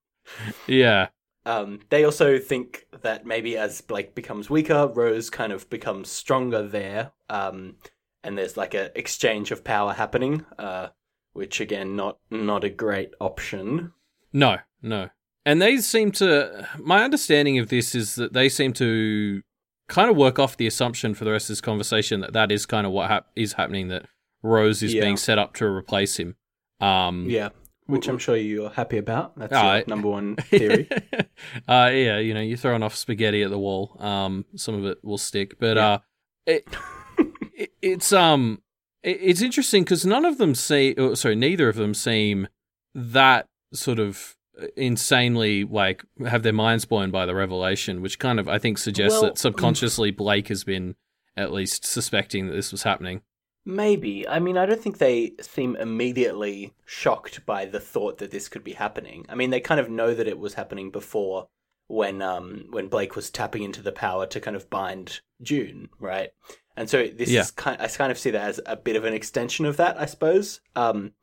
Yeah, 0.68 1.08
Um, 1.46 1.80
they 1.90 2.04
also 2.04 2.38
think 2.38 2.86
that 3.02 3.26
maybe 3.26 3.58
as 3.58 3.82
Blake 3.82 4.14
becomes 4.14 4.50
weaker, 4.50 4.88
Rose 4.88 5.30
kind 5.30 5.52
of 5.54 5.70
becomes 5.70 6.10
stronger 6.10 6.68
there, 6.68 7.12
um, 7.30 7.76
and 8.24 8.38
there's 8.38 8.58
like 8.58 8.74
a 8.74 8.98
exchange 8.98 9.52
of 9.52 9.64
power 9.64 9.94
happening, 9.94 10.46
uh, 10.58 10.90
which 11.34 11.60
again, 11.62 11.96
not 11.96 12.18
not 12.30 12.64
a 12.64 12.70
great 12.70 13.12
option. 13.22 13.94
No, 14.34 14.58
no. 14.82 15.10
And 15.46 15.62
they 15.62 15.78
seem 15.78 16.12
to. 16.14 16.68
My 16.78 17.04
understanding 17.04 17.58
of 17.58 17.70
this 17.70 17.96
is 17.96 18.16
that 18.16 18.34
they 18.34 18.50
seem 18.50 18.74
to 18.74 19.42
kind 19.88 20.12
of 20.12 20.18
work 20.18 20.38
off 20.38 20.58
the 20.58 20.68
assumption 20.68 21.16
for 21.16 21.26
the 21.26 21.32
rest 21.32 21.46
of 21.46 21.54
this 21.54 21.62
conversation 21.62 22.20
that 22.20 22.34
that 22.34 22.52
is 22.52 22.66
kind 22.68 22.86
of 22.86 22.92
what 22.94 23.10
hap- 23.10 23.28
is 23.36 23.54
happening. 23.54 23.88
That 23.88 24.06
Rose 24.44 24.84
is 24.84 24.94
Yeah. 24.94 25.02
being 25.02 25.18
set 25.18 25.40
up 25.40 25.56
to 25.56 25.66
replace 25.66 26.18
him. 26.18 26.36
Um, 26.80 27.26
Yeah, 27.30 27.50
which 27.90 28.08
I'm 28.08 28.18
sure 28.20 28.36
you're 28.38 28.70
happy 28.70 28.98
about. 28.98 29.38
That's 29.38 29.52
your 29.52 29.84
number 29.88 30.08
one 30.08 30.36
theory. 30.52 30.88
uh, 31.68 31.90
yeah, 31.92 32.20
you 32.20 32.34
know, 32.34 32.42
you're 32.42 32.58
throwing 32.58 32.84
off 32.84 32.96
spaghetti 32.96 33.44
at 33.44 33.50
the 33.50 33.60
wall. 33.60 33.96
Um, 34.00 34.46
some 34.56 34.76
of 34.76 34.86
it 34.86 35.04
will 35.04 35.18
stick, 35.18 35.60
but 35.60 35.78
Yeah. 35.78 35.88
uh, 35.88 36.00
it, 36.46 36.68
it 37.56 37.72
it's 37.82 38.14
um, 38.14 38.62
it, 39.04 39.18
it's 39.22 39.42
interesting 39.42 39.84
because 39.84 40.06
none 40.06 40.26
of 40.26 40.38
them 40.38 40.56
see. 40.56 40.96
Oh, 40.98 41.14
sorry, 41.16 41.36
neither 41.36 41.68
of 41.68 41.76
them 41.76 41.94
seem 41.94 42.48
that 42.96 43.48
sort 43.74 44.00
of 44.00 44.36
insanely 44.76 45.64
like 45.64 46.04
have 46.28 46.44
their 46.44 46.54
minds 46.54 46.86
blown 46.86 47.12
by 47.12 47.26
the 47.26 47.36
revelation, 47.36 48.02
which 48.02 48.20
kind 48.20 48.40
of 48.40 48.48
I 48.48 48.60
think 48.60 48.78
suggests 48.78 49.14
Well, 49.14 49.24
that 49.32 49.38
subconsciously 49.38 50.12
Blake 50.12 50.48
has 50.50 50.64
been 50.64 50.96
at 51.38 51.52
least 51.54 51.86
suspecting 51.86 52.48
that 52.48 52.54
this 52.54 52.72
was 52.72 52.84
happening. 52.84 53.22
Maybe. 53.70 54.28
I 54.28 54.40
mean, 54.40 54.58
I 54.58 54.66
don't 54.66 54.82
think 54.82 54.98
they 54.98 55.34
seem 55.42 55.76
immediately 55.76 56.74
shocked 56.86 57.46
by 57.46 57.66
the 57.66 57.80
thought 57.80 58.18
that 58.18 58.32
this 58.32 58.50
could 58.50 58.64
be 58.64 58.74
happening. 58.74 59.26
I 59.30 59.36
mean, 59.36 59.52
they 59.52 59.60
kind 59.60 59.80
of 59.80 59.90
know 59.92 60.16
that 60.16 60.28
it 60.28 60.40
was 60.40 60.56
happening 60.56 60.90
before 60.90 61.48
when 61.88 62.22
um 62.22 62.66
when 62.72 62.88
Blake 62.88 63.16
was 63.16 63.30
tapping 63.30 63.62
into 63.64 63.82
the 63.82 63.92
power 63.92 64.26
to 64.28 64.40
kind 64.40 64.56
of 64.56 64.70
bind 64.72 65.22
June, 65.44 65.90
right? 66.00 66.32
And 66.76 66.90
so 66.90 67.08
this 67.08 67.30
Yeah. 67.30 67.42
is 67.42 67.52
kind 67.52 67.80
I 67.80 67.88
kind 67.88 68.12
of 68.12 68.18
see 68.18 68.32
that 68.32 68.48
as 68.50 68.60
a 68.66 68.76
bit 68.76 68.96
of 68.96 69.06
an 69.06 69.14
extension 69.14 69.66
of 69.66 69.78
that, 69.78 70.00
I 70.00 70.06
suppose. 70.06 70.62
Um 70.76 71.14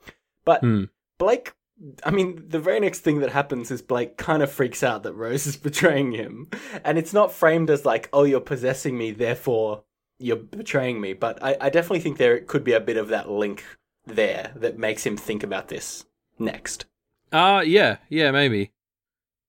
but 0.44 0.60
Hmm. 0.60 0.84
Blake 1.18 1.52
I 2.04 2.10
mean, 2.10 2.42
the 2.48 2.58
very 2.58 2.80
next 2.80 3.00
thing 3.00 3.20
that 3.20 3.30
happens 3.30 3.70
is 3.70 3.82
Blake 3.82 4.16
kind 4.16 4.42
of 4.42 4.50
freaks 4.50 4.82
out 4.82 5.02
that 5.02 5.12
Rose 5.14 5.46
is 5.46 5.56
betraying 5.68 6.12
him. 6.12 6.48
And 6.84 6.96
it's 6.96 7.12
not 7.12 7.32
framed 7.32 7.70
as 7.70 7.84
like, 7.84 8.08
oh, 8.12 8.24
you're 8.24 8.40
possessing 8.40 8.96
me, 8.96 9.10
therefore 9.10 9.82
you're 10.18 10.36
betraying 10.36 11.00
me. 11.00 11.12
But 11.12 11.42
I, 11.42 11.56
I 11.60 11.70
definitely 11.70 12.00
think 12.00 12.18
there 12.18 12.40
could 12.40 12.64
be 12.64 12.72
a 12.72 12.80
bit 12.80 12.96
of 12.96 13.08
that 13.08 13.30
link 13.30 13.64
there 14.06 14.52
that 14.56 14.78
makes 14.78 15.04
him 15.04 15.16
think 15.16 15.42
about 15.42 15.68
this 15.68 16.04
next. 16.38 16.86
Uh 17.32 17.62
yeah, 17.66 17.96
yeah, 18.08 18.30
maybe. 18.30 18.72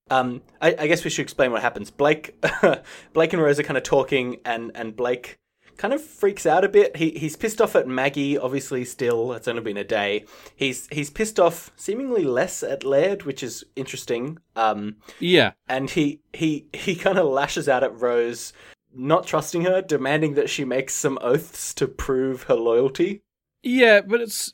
Um, 0.10 0.42
I, 0.62 0.76
I 0.80 0.88
guess 0.88 1.04
we 1.04 1.10
should 1.10 1.24
explain 1.24 1.52
what 1.52 1.62
happens. 1.62 1.92
Blake, 1.92 2.42
Blake 3.14 3.34
and 3.34 3.42
Rose 3.42 3.60
are 3.60 3.64
kind 3.64 3.78
of 3.78 3.84
talking, 3.84 4.38
and, 4.46 4.72
and 4.74 4.96
Blake 4.96 5.38
kind 5.78 5.94
of 5.94 6.04
freaks 6.04 6.46
out 6.46 6.64
a 6.64 6.70
bit. 6.70 6.98
He 6.98 7.12
he's 7.12 7.36
pissed 7.36 7.62
off 7.62 7.76
at 7.76 7.88
Maggie. 7.88 8.38
Obviously, 8.38 8.84
still 8.84 9.34
it's 9.34 9.48
only 9.48 9.62
been 9.62 9.78
a 9.78 9.84
day. 9.84 10.26
He's 10.56 10.88
he's 10.92 11.10
pissed 11.10 11.40
off 11.40 11.72
seemingly 11.76 12.24
less 12.24 12.64
at 12.64 12.84
Laird, 12.84 13.24
which 13.24 13.44
is 13.44 13.64
interesting. 13.76 14.40
Um, 14.56 14.98
Yeah, 15.20 15.52
and 15.68 15.90
he 15.90 16.22
he 16.34 16.68
he 16.74 16.96
kind 16.96 17.18
of 17.18 17.28
lashes 17.28 17.70
out 17.70 17.84
at 17.84 18.00
Rose, 18.00 18.54
not 18.98 19.26
trusting 19.28 19.64
her, 19.64 19.82
demanding 19.82 20.34
that 20.34 20.50
she 20.50 20.66
makes 20.66 20.94
some 20.94 21.18
oaths 21.22 21.74
to 21.76 21.88
prove 21.88 22.44
her 22.44 22.56
loyalty. 22.56 23.22
Yeah, 23.64 24.02
but 24.02 24.22
it's 24.22 24.54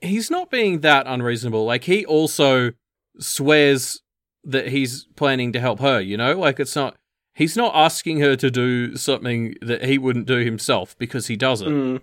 he's 0.00 0.30
not 0.30 0.50
being 0.50 0.80
that 0.80 1.06
unreasonable. 1.06 1.64
Like 1.64 1.84
he 1.84 2.04
also 2.04 2.72
swears 3.18 4.00
that 4.44 4.68
he's 4.68 5.06
planning 5.16 5.52
to 5.52 5.60
help 5.60 5.80
her, 5.80 6.00
you 6.00 6.16
know? 6.16 6.38
Like 6.38 6.58
it's 6.58 6.76
not 6.76 6.96
he's 7.34 7.56
not 7.56 7.74
asking 7.74 8.20
her 8.20 8.36
to 8.36 8.50
do 8.50 8.96
something 8.96 9.54
that 9.62 9.84
he 9.84 9.98
wouldn't 9.98 10.26
do 10.26 10.38
himself 10.44 10.96
because 10.98 11.26
he 11.26 11.36
doesn't. 11.36 11.68
Mm. 11.68 12.00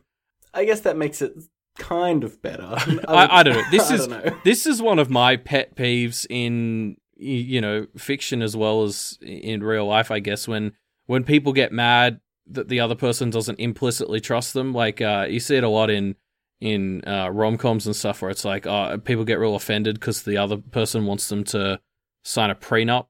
I 0.54 0.66
guess 0.66 0.82
that 0.82 0.98
makes 0.98 1.22
it 1.22 1.34
kind 1.78 2.24
of 2.24 2.42
better. 2.42 2.76
I, 3.08 3.40
I 3.40 3.44
don't 3.44 3.56
know. 3.56 3.72
This 3.72 3.92
is 3.92 4.08
know. 4.08 4.40
this 4.44 4.66
is 4.66 4.82
one 4.82 5.00
of 5.00 5.10
my 5.10 5.36
pet 5.36 5.76
peeves 5.76 6.26
in 6.30 6.98
you 7.16 7.62
know 7.62 7.88
fiction 7.98 8.42
as 8.42 8.56
well 8.56 8.84
as 8.84 9.18
in 9.22 9.64
real 9.64 9.86
life. 9.86 10.12
I 10.12 10.20
guess 10.20 10.48
when 10.48 10.74
when 11.08 11.24
people 11.24 11.52
get 11.52 11.72
mad 11.72 12.22
that 12.50 12.70
the 12.70 12.80
other 12.80 12.96
person 12.96 13.30
doesn't 13.30 13.60
implicitly 13.60 14.22
trust 14.22 14.54
them. 14.54 14.74
Like 14.74 15.02
uh, 15.02 15.26
you 15.30 15.40
see 15.42 15.56
it 15.58 15.64
a 15.64 15.70
lot 15.70 15.90
in 15.90 16.16
in 16.62 17.04
uh, 17.06 17.30
rom 17.30 17.58
coms 17.58 17.86
and 17.86 17.96
stuff 17.96 18.22
where 18.22 18.32
it's 18.32 18.46
like 18.46 18.66
uh, 18.66 18.98
people 18.98 19.26
get 19.26 19.40
real 19.40 19.56
offended 19.56 20.00
because 20.00 20.24
the 20.24 20.38
other 20.38 20.58
person 20.58 21.06
wants 21.06 21.28
them 21.30 21.44
to 21.46 21.80
sign 22.24 22.50
a 22.50 22.56
prenup. 22.56 23.08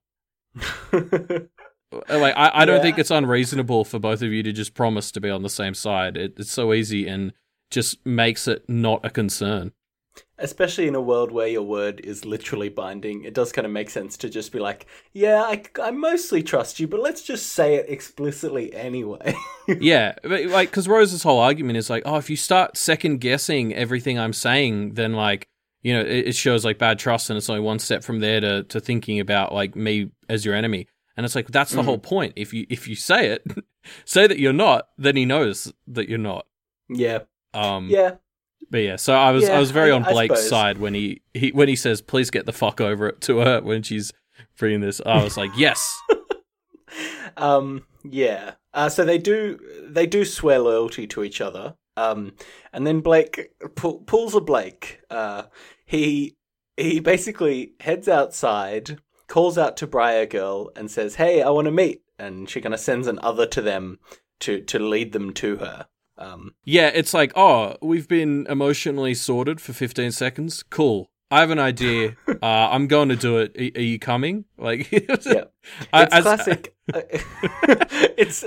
Like 2.10 2.36
I, 2.36 2.52
I 2.54 2.66
don't 2.66 2.76
Yeah. 2.78 2.82
think 2.82 3.00
it's 3.00 3.12
unreasonable 3.12 3.86
for 3.86 3.98
both 3.98 4.22
of 4.22 4.30
you 4.34 4.44
to 4.44 4.52
just 4.52 4.74
promise 4.74 5.10
to 5.14 5.22
be 5.22 5.30
on 5.30 5.42
the 5.42 5.50
same 5.50 5.74
side. 5.74 6.18
It, 6.18 6.34
it's 6.38 6.52
so 6.52 6.74
easy 6.74 7.08
and 7.08 7.32
just 7.72 8.06
makes 8.06 8.46
it 8.46 8.66
not 8.68 9.06
a 9.06 9.10
concern. 9.10 9.72
Especially 10.40 10.88
in 10.88 10.94
a 10.94 11.02
world 11.02 11.32
where 11.32 11.48
your 11.48 11.64
word 11.64 12.00
is 12.02 12.24
literally 12.24 12.70
binding, 12.70 13.24
it 13.24 13.34
does 13.34 13.52
kind 13.52 13.66
of 13.66 13.72
make 13.72 13.90
sense 13.90 14.16
to 14.18 14.30
just 14.30 14.52
be 14.52 14.60
like, 14.60 14.86
yeah, 15.12 15.42
I, 15.42 15.64
I 15.82 15.90
mostly 15.90 16.44
trust 16.44 16.80
you, 16.80 16.88
but 16.88 17.00
let's 17.00 17.24
just 17.24 17.48
say 17.54 17.76
it 17.76 17.88
explicitly 17.90 18.72
anyway. 18.76 19.34
yeah, 19.68 20.14
but 20.22 20.46
like 20.46 20.70
because 20.70 20.88
Rose's 20.88 21.24
whole 21.24 21.40
argument 21.40 21.78
is 21.78 21.90
like, 21.90 22.04
oh, 22.06 22.18
if 22.18 22.30
you 22.30 22.36
start 22.36 22.78
second 22.78 23.20
guessing 23.20 23.74
everything 23.74 24.20
I'm 24.20 24.34
saying, 24.34 24.94
then 24.94 25.14
like 25.14 25.48
you 25.82 25.94
know 25.94 26.02
it, 26.02 26.28
it 26.28 26.36
shows 26.36 26.64
like 26.64 26.78
bad 26.78 27.00
trust, 27.00 27.30
and 27.32 27.38
it's 27.38 27.50
only 27.50 27.62
one 27.62 27.80
step 27.80 28.04
from 28.04 28.20
there 28.20 28.40
to 28.40 28.64
to 28.64 28.80
thinking 28.80 29.20
about 29.20 29.54
like 29.54 29.76
me 29.76 30.12
as 30.30 30.46
your 30.46 30.54
enemy. 30.54 30.88
And 31.16 31.26
it's 31.26 31.34
like 31.34 31.48
that's 31.48 31.72
the 31.72 31.82
Mhm. 31.82 31.86
whole 31.86 31.98
point. 31.98 32.34
If 32.36 32.54
you 32.54 32.68
if 32.70 32.88
you 32.88 32.96
say 32.96 33.30
it, 33.30 33.44
say 34.06 34.28
that 34.28 34.38
you're 34.38 34.54
not, 34.54 34.90
then 35.00 35.16
he 35.16 35.26
knows 35.26 35.74
that 35.88 36.08
you're 36.08 36.20
not. 36.20 36.46
yeah, 36.90 37.20
Um, 37.56 37.90
yeah, 37.90 38.16
But 38.70 38.80
yeah, 38.80 38.96
so 38.98 39.14
I 39.14 39.32
was 39.32 39.48
I 39.48 39.60
was 39.60 39.72
very 39.72 39.92
I- 39.92 39.96
on 39.96 40.04
Blake's 40.04 40.48
side 40.48 40.78
when 40.78 40.94
he, 40.94 41.22
he 41.34 41.52
when 41.52 41.68
he 41.70 41.76
says 41.76 42.02
please 42.02 42.30
get 42.30 42.46
the 42.46 42.54
fuck 42.54 42.82
over 42.82 43.08
it 43.08 43.22
to 43.22 43.40
her 43.40 43.62
when 43.62 43.84
she's 43.84 44.12
bringing 44.58 44.82
this. 44.82 45.02
I 45.06 45.24
was 45.24 45.38
like 45.38 45.52
yes, 45.56 45.98
um, 47.38 47.84
yeah. 48.04 48.54
Uh, 48.74 48.90
so 48.90 49.06
they 49.06 49.18
do 49.18 49.60
they 49.88 50.06
do 50.06 50.26
swear 50.26 50.60
loyalty 50.60 51.08
to 51.08 51.24
each 51.24 51.42
other. 51.42 51.76
Um, 51.96 52.34
and 52.72 52.86
then 52.86 53.02
Blake 53.02 53.52
pull, 53.76 54.00
pulls 54.00 54.36
a 54.36 54.42
Blake. 54.42 55.02
Uh, 55.10 55.44
he 55.86 56.36
he 56.76 57.00
basically 57.00 57.74
heads 57.80 58.08
outside, 58.08 59.00
calls 59.28 59.58
out 59.58 59.78
to 59.78 59.88
Briar 59.88 60.26
Girl, 60.28 60.72
and 60.76 60.92
says, 60.92 61.16
"Hey, 61.16 61.42
I 61.42 61.50
want 61.50 61.66
to 61.66 61.72
meet." 61.72 62.04
And 62.20 62.50
she 62.50 62.62
kind 62.62 62.74
of 62.74 62.80
sends 62.80 63.08
an 63.08 63.20
other 63.24 63.48
to 63.48 63.62
them 63.62 64.00
to 64.42 64.62
to 64.62 64.78
lead 64.80 65.12
them 65.12 65.34
to 65.34 65.58
her. 65.58 65.88
Um, 66.18 66.56
yeah. 66.64 66.92
It's 66.94 67.14
like 67.14 67.32
oh 67.36 67.76
we've 67.82 68.08
been 68.08 68.46
emotionally 68.50 69.14
sorted 69.14 69.62
for 69.62 69.74
15 69.74 70.12
seconds. 70.12 70.64
Cool. 70.64 71.10
I 71.30 71.42
have 71.42 71.52
an 71.52 71.60
idea. 71.60 72.16
uh, 72.28 72.46
I'm 72.46 72.88
going 72.88 73.10
to 73.10 73.18
do 73.18 73.40
it. 73.40 73.54
Are, 73.58 73.80
are 73.80 73.84
you 73.84 74.00
coming? 74.00 74.46
Like 74.58 74.90
Yeah. 74.92 75.46
It's 75.94 76.14
as- 76.14 76.24
classic. 76.24 76.74
it's, 76.94 78.46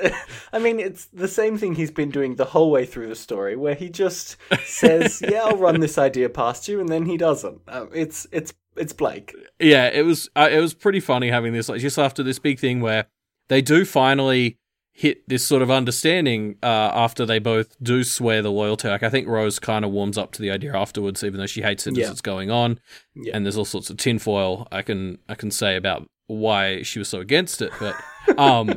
I 0.53 0.59
mean, 0.59 0.81
it's 0.81 1.05
the 1.07 1.29
same 1.29 1.59
thing 1.59 1.75
he's 1.75 1.91
been 1.91 2.11
doing 2.11 2.37
the 2.37 2.47
whole 2.47 2.71
way 2.71 2.87
through 2.87 3.09
the 3.09 3.15
story, 3.15 3.55
where 3.55 3.75
he 3.75 3.91
just 3.91 4.39
says, 4.65 5.23
"Yeah, 5.27 5.43
I'll 5.45 5.59
run 5.59 5.81
this 5.81 5.99
idea 5.99 6.31
past 6.31 6.67
you," 6.67 6.81
and 6.81 6.89
then 6.89 7.05
he 7.05 7.19
doesn't. 7.19 7.61
Um, 7.69 7.91
it's 7.93 8.27
it's 8.33 8.55
it's 8.77 8.95
Blake. 8.95 9.35
yeah, 9.59 9.89
it 9.89 10.07
was 10.07 10.31
uh, 10.37 10.49
it 10.51 10.59
was 10.59 10.73
pretty 10.73 11.01
funny 11.01 11.29
having 11.29 11.53
this 11.53 11.69
like 11.69 11.83
just 11.83 11.99
after 11.99 12.23
this 12.23 12.39
big 12.39 12.59
thing 12.59 12.81
where 12.81 13.07
they 13.49 13.61
do 13.61 13.85
finally 13.85 14.57
hit 14.93 15.27
this 15.29 15.47
sort 15.47 15.63
of 15.63 15.71
understanding 15.71 16.57
uh, 16.63 16.67
after 16.95 17.25
they 17.25 17.39
both 17.39 17.77
do 17.83 18.05
swear 18.05 18.43
the 18.43 18.51
loyalty. 18.51 18.89
Like 18.89 19.03
I 19.03 19.09
think 19.11 19.27
Rose 19.29 19.59
kind 19.59 19.85
of 19.85 19.91
warms 19.91 20.19
up 20.19 20.33
to 20.33 20.43
the 20.43 20.51
idea 20.51 20.77
afterwards, 20.77 21.25
even 21.25 21.39
though 21.41 21.47
she 21.47 21.63
hates 21.63 21.87
it 21.87 21.97
Yeah. 21.97 22.07
as 22.07 22.11
it's 22.13 22.21
going 22.21 22.51
on. 22.51 22.79
Yeah. 23.15 23.35
And 23.37 23.47
there's 23.47 23.57
all 23.57 23.65
sorts 23.65 23.89
of 23.91 23.97
tinfoil 23.97 24.69
I 24.71 24.83
can 24.83 25.19
I 25.29 25.35
can 25.35 25.51
say 25.51 25.77
about 25.77 26.09
why 26.27 26.83
she 26.83 26.99
was 26.99 27.09
so 27.09 27.21
against 27.21 27.61
it, 27.63 27.73
but 27.81 27.97
um, 28.39 28.69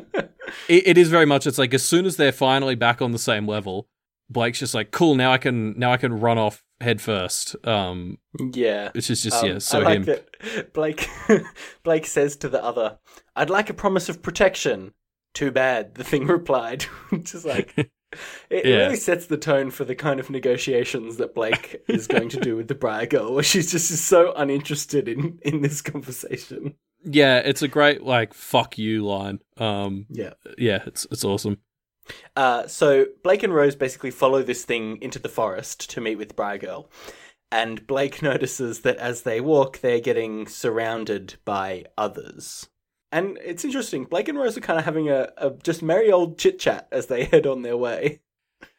it, 0.67 0.87
it 0.87 0.97
is 0.97 1.09
very 1.09 1.25
much. 1.25 1.45
It's 1.45 1.57
like 1.57 1.73
as 1.73 1.83
soon 1.83 2.05
as 2.05 2.15
they're 2.17 2.31
finally 2.31 2.75
back 2.75 3.01
on 3.01 3.11
the 3.11 3.19
same 3.19 3.47
level, 3.47 3.87
Blake's 4.29 4.59
just 4.59 4.73
like, 4.73 4.91
cool. 4.91 5.15
Now 5.15 5.31
I 5.33 5.37
can 5.37 5.77
now 5.77 5.91
I 5.91 5.97
can 5.97 6.19
run 6.19 6.37
off 6.37 6.63
head 6.79 7.01
first. 7.01 7.55
Um, 7.67 8.17
Yeah. 8.53 8.89
which 8.93 9.09
is 9.09 9.21
just 9.21 9.43
Um, 9.43 9.49
yeah, 9.49 9.57
so 9.59 9.79
I 9.79 9.83
like 9.83 9.95
him. 9.97 10.03
that 10.05 10.73
Blake 10.73 11.07
Blake 11.83 12.05
says 12.05 12.35
to 12.37 12.49
the 12.49 12.63
other, 12.63 12.97
"I'd 13.35 13.49
like 13.49 13.69
a 13.69 13.73
promise 13.73 14.09
of 14.09 14.21
protection." 14.21 14.93
Too 15.33 15.51
bad. 15.51 15.95
The 15.95 16.03
thing 16.03 16.27
replied, 16.27 16.85
just 17.23 17.45
like 17.45 17.73
it 18.49 18.65
Yeah. 18.65 18.83
really 18.85 18.95
sets 18.95 19.25
the 19.25 19.37
tone 19.37 19.71
for 19.71 19.83
the 19.85 19.95
kind 19.95 20.19
of 20.19 20.29
negotiations 20.29 21.17
that 21.17 21.33
Blake 21.35 21.81
is 21.87 22.07
going 22.07 22.29
to 22.29 22.39
do 22.39 22.55
with 22.55 22.67
the 22.67 22.75
Briar 22.75 23.05
girl, 23.07 23.33
where 23.33 23.43
she's 23.43 23.71
just 23.71 23.89
so 23.89 24.33
uninterested 24.35 25.07
in 25.07 25.39
in 25.43 25.61
this 25.61 25.81
conversation. 25.81 26.75
Yeah, 27.03 27.39
it's 27.39 27.61
a 27.61 27.67
great 27.67 28.03
like 28.03 28.33
fuck 28.33 28.77
you 28.77 29.05
line. 29.05 29.39
Um, 29.57 30.05
Yeah. 30.09 30.33
yeah, 30.57 30.83
it's 30.85 31.05
it's 31.11 31.25
awesome. 31.25 31.57
Uh, 32.35 32.67
so 32.67 33.05
Blake 33.23 33.43
and 33.43 33.53
Rose 33.53 33.75
basically 33.75 34.11
follow 34.11 34.43
this 34.43 34.65
thing 34.65 34.97
into 35.01 35.19
the 35.19 35.29
forest 35.29 35.89
to 35.91 36.01
meet 36.01 36.17
with 36.17 36.35
Briar 36.35 36.57
Girl. 36.57 36.89
And 37.51 37.85
Blake 37.87 38.21
notices 38.21 38.81
that 38.81 38.97
as 38.97 39.21
they 39.21 39.39
walk, 39.39 39.79
they're 39.79 39.99
getting 40.01 40.47
surrounded 40.47 41.35
by 41.45 41.85
others. 41.97 42.67
And 43.13 43.37
it's 43.45 43.63
interesting. 43.63 44.05
Blake 44.05 44.27
and 44.27 44.39
Rose 44.39 44.57
are 44.57 44.61
kind 44.61 44.79
of 44.79 44.85
having 44.85 45.07
a, 45.07 45.29
a 45.37 45.51
just 45.61 45.83
merry 45.83 46.11
old 46.11 46.39
chit 46.39 46.57
chat 46.57 46.87
as 46.91 47.05
they 47.05 47.25
head 47.31 47.45
on 47.45 47.61
their 47.61 47.77
way. 47.77 48.21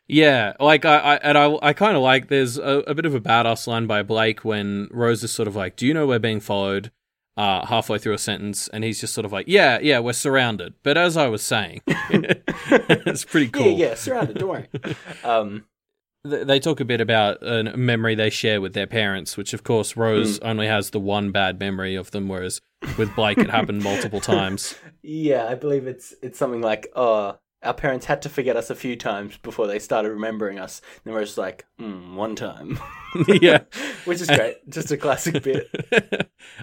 Yeah, 0.08 0.54
like 0.58 0.84
I, 0.84 0.98
I 0.98 1.14
and 1.16 1.38
I, 1.38 1.56
I 1.62 1.72
kind 1.72 1.96
of 1.96 2.02
like. 2.02 2.28
There's 2.28 2.58
a, 2.58 2.82
a 2.86 2.94
bit 2.94 3.06
of 3.06 3.14
a 3.14 3.20
badass 3.20 3.66
line 3.68 3.86
by 3.86 4.02
Blake 4.02 4.44
when 4.44 4.88
Rose 4.90 5.22
is 5.22 5.30
sort 5.30 5.46
of 5.46 5.54
like, 5.54 5.76
"Do 5.76 5.86
you 5.86 5.94
know 5.94 6.06
we're 6.06 6.18
being 6.18 6.40
followed?" 6.40 6.90
Uh, 7.36 7.64
halfway 7.66 7.98
through 7.98 8.12
a 8.12 8.18
sentence, 8.18 8.68
and 8.68 8.84
he's 8.84 9.00
just 9.00 9.14
sort 9.14 9.24
of 9.24 9.32
like, 9.32 9.46
"Yeah, 9.48 9.78
yeah, 9.80 10.00
we're 10.00 10.12
surrounded." 10.12 10.74
But 10.82 10.98
as 10.98 11.16
I 11.16 11.28
was 11.28 11.42
saying, 11.42 11.80
it's 11.86 13.24
pretty 13.24 13.48
cool. 13.48 13.62
Yeah, 13.78 13.88
yeah, 13.88 13.94
surrounded. 13.94 14.38
Don't 14.38 14.48
worry. 14.48 14.68
Um, 15.22 15.64
They 16.24 16.58
talk 16.58 16.80
a 16.80 16.86
bit 16.86 17.02
about 17.02 17.42
a 17.42 17.76
memory 17.76 18.14
they 18.14 18.30
share 18.30 18.60
with 18.62 18.72
their 18.72 18.86
parents, 18.86 19.36
which 19.36 19.52
of 19.52 19.62
course 19.62 19.94
Rose 19.94 20.38
only 20.38 20.66
has 20.66 20.88
the 20.90 20.98
one 21.00 21.32
bad 21.32 21.60
memory 21.60 21.96
of 21.96 22.12
them, 22.12 22.28
whereas 22.28 22.62
with 22.96 23.14
Blake 23.14 23.36
it 23.38 23.50
happened 23.50 23.82
multiple 23.82 24.20
times. 24.22 24.74
yeah, 25.02 25.46
I 25.46 25.54
believe 25.54 25.86
it's 25.86 26.14
it's 26.22 26.38
something 26.38 26.62
like, 26.62 26.86
oh, 26.96 27.38
our 27.62 27.74
parents 27.74 28.06
had 28.06 28.22
to 28.22 28.28
forget 28.30 28.56
us 28.56 28.70
a 28.70 28.74
few 28.74 28.96
times 28.96 29.36
before 29.38 29.66
they 29.66 29.78
started 29.78 30.10
remembering 30.10 30.58
us. 30.58 30.80
And 31.04 31.14
Rose's 31.14 31.36
like, 31.38 31.66
mm, 31.78 32.14
one 32.14 32.36
time. 32.36 32.78
yeah. 33.28 33.58
Which 34.06 34.20
is 34.22 34.26
great. 34.28 34.56
Just 34.70 34.90
a 34.92 34.96
classic 34.96 35.42
bit. 35.42 35.68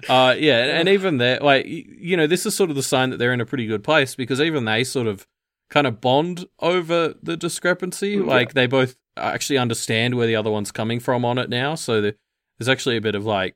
uh, 0.08 0.34
yeah, 0.38 0.58
and, 0.64 0.70
and 0.72 0.88
even 0.88 1.18
there, 1.18 1.38
like 1.40 1.66
you 1.66 2.16
know, 2.16 2.26
this 2.26 2.46
is 2.46 2.56
sort 2.56 2.70
of 2.70 2.76
the 2.76 2.82
sign 2.82 3.10
that 3.10 3.18
they're 3.18 3.32
in 3.32 3.40
a 3.40 3.46
pretty 3.46 3.66
good 3.66 3.84
place 3.84 4.16
because 4.16 4.40
even 4.40 4.64
they 4.64 4.82
sort 4.82 5.06
of 5.06 5.24
kind 5.70 5.86
of 5.86 6.00
bond 6.00 6.46
over 6.58 7.14
the 7.22 7.36
discrepancy. 7.36 8.16
Mm, 8.16 8.26
Like 8.26 8.54
they 8.54 8.66
both 8.66 8.96
actually 9.16 9.58
understand 9.58 10.14
where 10.14 10.26
the 10.26 10.36
other 10.36 10.50
one's 10.50 10.72
coming 10.72 11.00
from 11.00 11.24
on 11.24 11.38
it 11.38 11.50
now, 11.50 11.74
so 11.74 12.00
the, 12.00 12.16
there's 12.58 12.68
actually 12.68 12.96
a 12.96 13.02
bit 13.02 13.14
of 13.14 13.24
like 13.24 13.54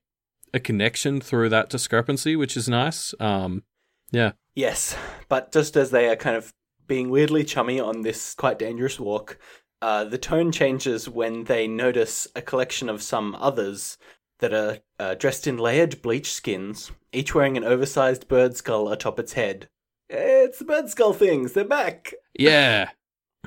a 0.54 0.60
connection 0.60 1.20
through 1.20 1.48
that 1.50 1.68
discrepancy, 1.68 2.36
which 2.36 2.56
is 2.56 2.68
nice. 2.68 3.14
Um, 3.20 3.62
yeah, 4.10 4.32
Yes, 4.56 4.96
but 5.28 5.52
just 5.52 5.76
as 5.76 5.90
they 5.90 6.08
are 6.08 6.16
kind 6.16 6.34
of 6.34 6.54
being 6.86 7.10
weirdly 7.10 7.44
chummy 7.44 7.78
on 7.78 8.00
this 8.00 8.34
quite 8.34 8.58
dangerous 8.58 8.98
walk, 8.98 9.38
uh, 9.82 10.04
the 10.04 10.16
tone 10.16 10.50
changes 10.50 11.10
when 11.10 11.44
they 11.44 11.68
notice 11.68 12.26
a 12.34 12.40
collection 12.40 12.88
of 12.88 13.02
some 13.02 13.36
others 13.38 13.98
that 14.38 14.54
are 14.54 14.78
uh, 14.98 15.14
dressed 15.14 15.46
in 15.46 15.58
layered 15.58 16.00
bleach 16.00 16.32
skins, 16.32 16.90
each 17.12 17.34
wearing 17.34 17.58
an 17.58 17.64
oversized 17.64 18.28
bird 18.28 18.56
skull 18.56 18.90
atop 18.90 19.18
its 19.18 19.34
head. 19.34 19.68
It's 20.08 20.58
the 20.58 20.64
bird 20.64 20.88
skull 20.88 21.12
things. 21.12 21.52
They're 21.52 21.64
back. 21.64 22.14
yeah. 22.34 22.90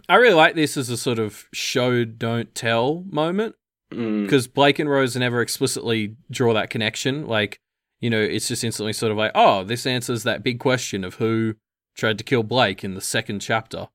I 0.08 0.16
really 0.16 0.34
like 0.36 0.56
this 0.56 0.78
as 0.78 0.90
a 0.90 0.98
sort 0.98 1.20
of 1.20 1.46
show 1.54 2.06
don't 2.06 2.54
tell 2.56 3.04
moment. 3.10 3.56
Mm, 3.92 4.24
because 4.24 4.48
Blake 4.48 4.78
and 4.78 4.88
Rose 4.90 5.16
never 5.16 5.42
explicitly 5.42 6.16
draw 6.30 6.54
that 6.54 6.70
connection. 6.70 7.26
Like, 7.26 7.60
you 8.00 8.10
know, 8.10 8.22
it's 8.22 8.48
just 8.48 8.64
instantly 8.64 8.94
sort 8.94 9.12
of 9.12 9.18
like, 9.18 9.32
oh, 9.34 9.64
this 9.64 9.86
answers 9.88 10.24
that 10.24 10.44
big 10.44 10.60
question 10.60 11.04
of 11.04 11.16
who 11.16 11.56
tried 11.96 12.18
to 12.20 12.24
kill 12.24 12.44
Blake 12.44 12.84
in 12.84 12.94
the 12.94 13.02
second 13.02 13.40
chapter. 13.40 13.88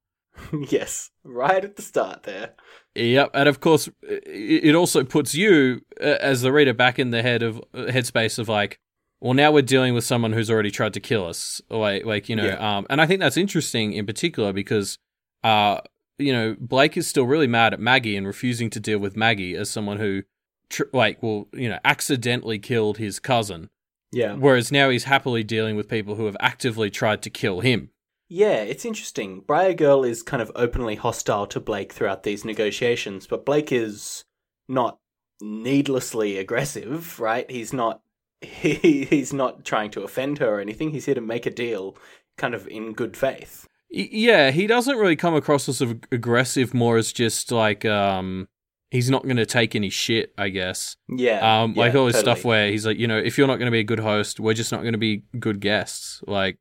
yes, 0.68 1.10
right 1.22 1.64
at 1.64 1.76
the 1.76 1.82
start 1.82 2.24
there. 2.24 2.54
Yep, 2.96 3.30
and 3.34 3.48
of 3.48 3.60
course, 3.60 3.88
it 4.02 4.74
also 4.74 5.04
puts 5.04 5.34
you 5.34 5.80
as 6.00 6.42
the 6.42 6.52
reader 6.52 6.74
back 6.74 6.98
in 6.98 7.10
the 7.10 7.22
head 7.22 7.42
of 7.42 7.60
headspace 7.72 8.38
of 8.38 8.48
like, 8.48 8.78
well, 9.20 9.32
now 9.34 9.50
we're 9.52 9.62
dealing 9.62 9.94
with 9.94 10.04
someone 10.04 10.32
who's 10.32 10.50
already 10.50 10.70
tried 10.72 10.94
to 10.94 11.00
kill 11.00 11.24
us, 11.26 11.60
like, 11.70 12.04
like 12.04 12.28
you 12.28 12.34
know, 12.36 12.44
Yeah. 12.46 12.76
um, 12.78 12.86
and 12.90 13.00
I 13.00 13.06
think 13.06 13.20
that's 13.20 13.36
interesting 13.36 13.92
in 13.94 14.06
particular 14.06 14.52
because, 14.52 14.98
uh, 15.44 15.80
you 16.18 16.32
know, 16.32 16.56
Blake 16.60 16.96
is 16.96 17.06
still 17.06 17.24
really 17.26 17.46
mad 17.46 17.72
at 17.74 17.80
Maggie 17.80 18.16
and 18.16 18.26
refusing 18.26 18.70
to 18.70 18.80
deal 18.80 18.98
with 18.98 19.16
Maggie 19.16 19.54
as 19.56 19.68
someone 19.70 19.98
who, 19.98 20.22
tr- 20.70 20.84
like, 20.92 21.22
well, 21.22 21.48
you 21.52 21.68
know, 21.68 21.78
accidentally 21.84 22.58
killed 22.58 22.98
his 22.98 23.18
cousin, 23.18 23.70
Yeah. 24.12 24.34
whereas 24.34 24.70
now 24.70 24.90
he's 24.90 25.04
happily 25.04 25.42
dealing 25.42 25.76
with 25.76 25.88
people 25.88 26.14
who 26.14 26.26
have 26.26 26.36
actively 26.40 26.90
tried 26.90 27.22
to 27.22 27.30
kill 27.30 27.60
him. 27.60 27.90
Yeah, 28.28 28.62
it's 28.62 28.84
interesting. 28.84 29.40
Briar 29.40 29.74
Girl 29.74 30.02
is 30.04 30.22
kind 30.22 30.40
of 30.42 30.50
openly 30.54 30.94
hostile 30.94 31.46
to 31.48 31.60
Blake 31.60 31.92
throughout 31.92 32.22
these 32.22 32.44
negotiations, 32.44 33.26
but 33.26 33.44
Blake 33.44 33.70
is 33.70 34.24
not 34.68 34.98
needlessly 35.40 36.38
aggressive, 36.38 37.18
right? 37.20 37.48
He's 37.50 37.72
not 37.72 38.00
he, 38.40 39.04
he's 39.04 39.32
not 39.32 39.64
trying 39.64 39.90
to 39.92 40.02
offend 40.02 40.38
her 40.38 40.56
or 40.56 40.60
anything. 40.60 40.90
He's 40.90 41.06
here 41.06 41.14
to 41.14 41.20
make 41.20 41.46
a 41.46 41.50
deal 41.50 41.96
kind 42.36 42.54
of 42.54 42.66
in 42.68 42.92
good 42.92 43.16
faith. 43.16 43.66
Yeah, 43.96 44.50
he 44.50 44.66
doesn't 44.66 44.96
really 44.96 45.16
come 45.16 45.34
across 45.34 45.68
as 45.68 45.80
aggressive, 45.80 46.74
more 46.74 46.96
as 46.96 47.12
just 47.12 47.52
like 47.52 47.84
um 47.84 48.48
he's 48.90 49.10
not 49.10 49.24
going 49.24 49.36
to 49.36 49.46
take 49.46 49.74
any 49.74 49.90
shit, 49.90 50.32
I 50.38 50.48
guess. 50.50 50.96
Yeah. 51.08 51.62
Um, 51.62 51.72
yeah, 51.72 51.80
like 51.80 51.94
all 51.96 52.06
this 52.06 52.14
totally. 52.16 52.34
stuff 52.36 52.44
where 52.44 52.70
he's 52.70 52.86
like, 52.86 52.96
you 52.96 53.08
know, 53.08 53.18
if 53.18 53.36
you're 53.36 53.48
not 53.48 53.56
going 53.56 53.66
to 53.66 53.72
be 53.72 53.80
a 53.80 53.84
good 53.84 53.98
host, 53.98 54.38
we're 54.38 54.54
just 54.54 54.70
not 54.70 54.82
going 54.82 54.92
to 54.92 54.98
be 54.98 55.24
good 55.40 55.58
guests. 55.60 56.22
Like, 56.28 56.58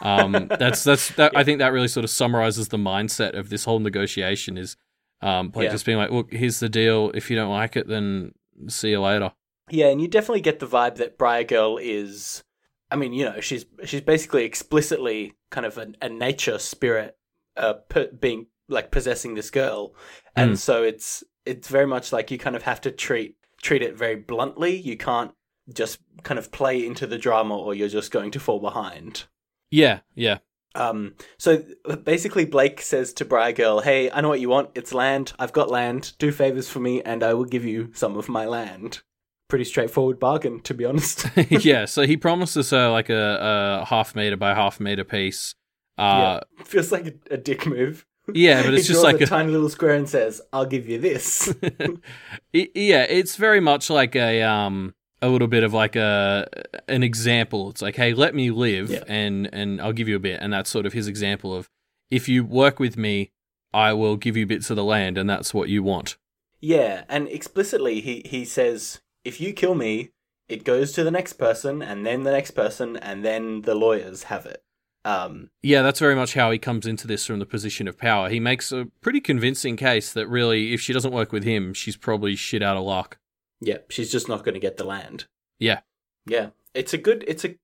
um, 0.00 0.32
that's 0.58 0.84
that's 0.84 1.10
that. 1.16 1.36
I 1.36 1.44
think 1.44 1.58
that 1.58 1.72
really 1.72 1.88
sort 1.88 2.04
of 2.04 2.10
summarizes 2.10 2.68
the 2.68 2.78
mindset 2.78 3.36
of 3.38 3.50
this 3.50 3.64
whole 3.64 3.78
negotiation. 3.78 4.56
Is 4.56 4.76
um, 5.20 5.52
like 5.54 5.64
Yeah. 5.66 5.72
just 5.72 5.84
being 5.86 5.98
like, 5.98 6.10
look, 6.10 6.32
here's 6.32 6.60
the 6.60 6.68
deal. 6.68 7.10
If 7.14 7.30
you 7.30 7.36
don't 7.36 7.50
like 7.50 7.76
it, 7.76 7.88
then 7.88 8.32
see 8.68 8.90
you 8.90 9.00
later. 9.00 9.32
Yeah, 9.70 9.88
and 9.88 10.00
you 10.00 10.08
definitely 10.08 10.42
get 10.42 10.60
the 10.60 10.66
vibe 10.66 10.96
that 10.96 11.18
Briar 11.18 11.44
Girl 11.44 11.78
is. 11.78 12.42
I 12.90 12.96
mean, 12.96 13.12
you 13.12 13.24
know, 13.24 13.40
she's 13.40 13.66
she's 13.84 14.00
basically 14.02 14.44
explicitly 14.44 15.34
kind 15.50 15.66
of 15.66 15.76
a, 15.78 15.88
a 16.00 16.08
nature 16.08 16.58
spirit, 16.58 17.16
uh, 17.56 17.74
per, 17.88 18.08
being 18.08 18.46
like 18.68 18.90
possessing 18.90 19.34
this 19.34 19.50
girl, 19.50 19.94
and 20.34 20.52
Mm. 20.52 20.58
so 20.58 20.82
it's 20.82 21.24
it's 21.44 21.68
very 21.68 21.86
much 21.86 22.12
like 22.12 22.30
you 22.30 22.38
kind 22.38 22.56
of 22.56 22.62
have 22.62 22.80
to 22.82 22.90
treat 22.90 23.36
treat 23.62 23.82
it 23.82 23.96
very 23.96 24.16
bluntly. 24.16 24.76
You 24.76 24.96
can't 24.96 25.32
just 25.72 25.98
kind 26.22 26.38
of 26.38 26.52
play 26.52 26.84
into 26.86 27.06
the 27.06 27.18
drama, 27.18 27.56
or 27.56 27.74
you're 27.74 27.88
just 27.88 28.12
going 28.12 28.30
to 28.32 28.40
fall 28.40 28.60
behind. 28.60 29.24
Yeah, 29.70 30.00
yeah, 30.14 30.38
Um, 30.76 31.14
so 31.38 31.64
basically, 32.04 32.44
Blake 32.44 32.80
says 32.80 33.12
to 33.14 33.24
Briar 33.24 33.52
Girl, 33.52 33.80
"Hey, 33.80 34.10
I 34.12 34.20
know 34.20 34.28
what 34.28 34.40
you 34.40 34.48
want. 34.48 34.70
It's 34.76 34.94
land. 34.94 35.32
I've 35.40 35.52
got 35.52 35.70
land. 35.70 36.12
Do 36.18 36.30
favors 36.30 36.68
for 36.68 36.78
me, 36.80 37.02
and 37.02 37.22
I 37.24 37.34
will 37.34 37.46
give 37.46 37.64
you 37.64 37.90
some 37.94 38.16
of 38.16 38.28
my 38.28 38.46
land." 38.46 39.02
Pretty 39.48 39.64
straightforward 39.64 40.18
bargain, 40.18 40.60
to 40.62 40.74
be 40.74 40.84
honest. 40.84 41.26
yeah. 41.50 41.84
So 41.84 42.02
he 42.02 42.16
promises 42.16 42.70
her 42.70 42.88
like 42.90 43.08
a, 43.10 43.80
a 43.82 43.84
half 43.84 44.14
meter 44.16 44.36
by 44.36 44.54
half 44.54 44.80
meter 44.80 45.04
piece. 45.04 45.54
Uh, 45.96 46.40
Feels 46.64 46.90
like 46.92 47.06
a, 47.06 47.34
a 47.34 47.36
dick 47.36 47.64
move. 47.66 48.04
yeah. 48.34 48.62
but 48.64 48.74
it's 48.74 48.86
just 48.92 49.04
like 49.04 49.20
a, 49.20 49.24
a, 49.24 49.26
tiny 49.26 49.52
little 49.52 49.68
square 49.70 49.94
and 49.94 50.08
says, 50.08 50.40
"I'll 50.52 50.66
give 50.66 50.88
you 50.88 50.98
this." 50.98 51.54
I- 51.62 52.70
yeah, 52.74 53.02
it's 53.08 53.36
very 53.36 53.60
much 53.60 53.88
like 53.90 54.16
a 54.16 54.42
um 54.42 54.94
a 55.22 55.28
little 55.28 55.48
bit 55.48 55.62
of 55.62 55.72
like 55.72 55.94
a 55.96 56.48
an 56.88 57.02
example. 57.02 57.70
It's 57.70 57.82
like, 57.82 57.96
hey, 57.96 58.14
let 58.14 58.34
me 58.34 58.50
live, 58.50 58.90
Yeah. 58.90 59.04
and 59.06 59.48
and 59.52 59.80
I'll 59.80 59.92
give 59.92 60.08
you 60.08 60.16
a 60.16 60.20
bit, 60.20 60.40
and 60.42 60.52
that's 60.52 60.68
sort 60.70 60.86
of 60.86 60.92
his 60.92 61.06
example 61.08 61.54
of 61.54 61.70
if 62.10 62.28
you 62.28 62.44
work 62.44 62.78
with 62.80 62.96
me, 62.96 63.30
I 63.72 63.92
will 63.92 64.16
give 64.16 64.36
you 64.36 64.44
bits 64.46 64.70
of 64.70 64.76
the 64.76 64.84
land, 64.84 65.16
and 65.16 65.30
that's 65.30 65.54
what 65.54 65.68
you 65.68 65.82
want. 65.82 66.16
yeah, 66.60 67.04
and 67.08 67.28
explicitly, 67.28 68.00
he 68.00 68.22
he 68.26 68.44
says, 68.44 69.00
"If 69.26 69.40
you 69.40 69.52
kill 69.52 69.74
me, 69.74 70.10
it 70.48 70.64
goes 70.64 70.92
to 70.92 71.04
the 71.04 71.10
next 71.10 71.34
person, 71.34 71.82
and 71.82 72.06
then 72.06 72.22
the 72.22 72.30
next 72.32 72.52
person, 72.52 72.96
and 72.96 73.24
then 73.24 73.62
the 73.62 73.74
lawyers 73.74 74.24
have 74.24 74.46
it." 74.46 74.62
Um, 75.04 75.50
Yeah, 75.62 75.82
that's 75.82 76.00
very 76.00 76.16
much 76.16 76.34
how 76.34 76.50
he 76.50 76.58
comes 76.58 76.84
into 76.86 77.06
this 77.06 77.26
from 77.26 77.38
the 77.38 77.46
position 77.46 77.86
of 77.86 77.96
power. 77.96 78.28
He 78.28 78.40
makes 78.40 78.72
a 78.72 78.88
pretty 79.00 79.20
convincing 79.20 79.76
case 79.76 80.12
that 80.12 80.26
really, 80.26 80.72
if 80.74 80.80
she 80.80 80.92
doesn't 80.92 81.12
work 81.12 81.30
with 81.32 81.44
him, 81.44 81.74
she's 81.74 81.96
probably 81.96 82.34
shit 82.34 82.62
out 82.62 82.76
of 82.76 82.82
luck. 82.84 83.18
yeah, 83.60 83.78
she's 83.88 84.10
just 84.10 84.28
not 84.28 84.44
going 84.44 84.54
to 84.54 84.60
get 84.60 84.76
the 84.76 84.84
land. 84.84 85.26
Yeah. 85.58 85.80
Yeah, 86.26 86.48
it's 86.74 86.92
a 86.92 86.98
good. 86.98 87.24
It's 87.28 87.44
a 87.44 87.54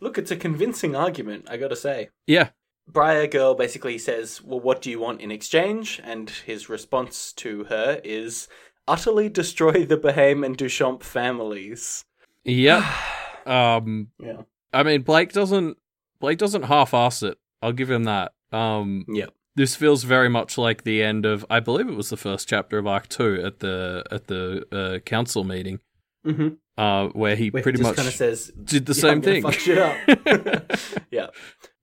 look. 0.00 0.16
It's 0.16 0.30
a 0.30 0.36
convincing 0.36 0.96
argument. 0.96 1.46
I 1.50 1.56
got 1.58 1.68
to 1.68 1.76
say. 1.76 2.08
Yeah, 2.26 2.48
Briar 2.88 3.26
Girl 3.26 3.54
basically 3.54 3.98
says, 3.98 4.42
Well, 4.42 4.60
what 4.60 4.82
do 4.82 4.90
you 4.90 4.98
want 4.98 5.20
in 5.20 5.30
exchange? 5.30 6.00
And 6.02 6.30
his 6.30 6.68
response 6.68 7.32
to 7.34 7.64
her 7.64 8.00
is 8.02 8.48
utterly 8.90 9.28
destroy 9.28 9.84
the 9.86 9.96
Behaim 9.96 10.44
and 10.44 10.56
Duchamp 10.58 11.02
families. 11.02 12.04
yep. 12.44 12.84
um, 13.46 14.08
Yeah. 14.18 14.42
I 14.72 14.82
mean, 14.82 15.02
Blake 15.02 15.32
doesn't 15.32 15.76
Blake 16.20 16.38
doesn't 16.38 16.64
half-ass 16.64 17.22
it. 17.22 17.38
I'll 17.62 17.72
give 17.72 17.90
him 17.90 18.04
that. 18.04 18.32
Um, 18.52 19.04
Yep. 19.08 19.30
this 19.56 19.74
feels 19.76 20.04
very 20.04 20.28
much 20.28 20.58
like 20.58 20.84
the 20.84 21.02
end 21.02 21.24
of 21.26 21.44
I 21.48 21.60
believe 21.60 21.88
it 21.88 21.94
was 21.96 22.10
the 22.10 22.16
first 22.16 22.48
chapter 22.48 22.78
of 22.78 22.86
Arc 22.86 23.08
Two 23.08 23.40
at 23.44 23.60
the 23.60 24.04
at 24.10 24.26
the 24.26 24.66
uh, 24.70 24.98
council 25.00 25.44
meeting, 25.44 25.80
Mm-hmm. 26.26 26.48
uh, 26.76 27.08
where 27.08 27.34
he 27.36 27.48
Where 27.50 27.62
pretty 27.62 27.78
he 27.78 27.82
much 27.82 27.96
kind 27.96 28.08
of 28.08 28.14
says, 28.14 28.52
did 28.62 28.86
the 28.86 28.94
"Yeah, 28.94 29.00
same 29.00 29.22
thing. 29.22 29.42
Fuck 29.42 29.54
shit 29.54 29.78
up. 29.78 29.96
yeah. 31.10 31.28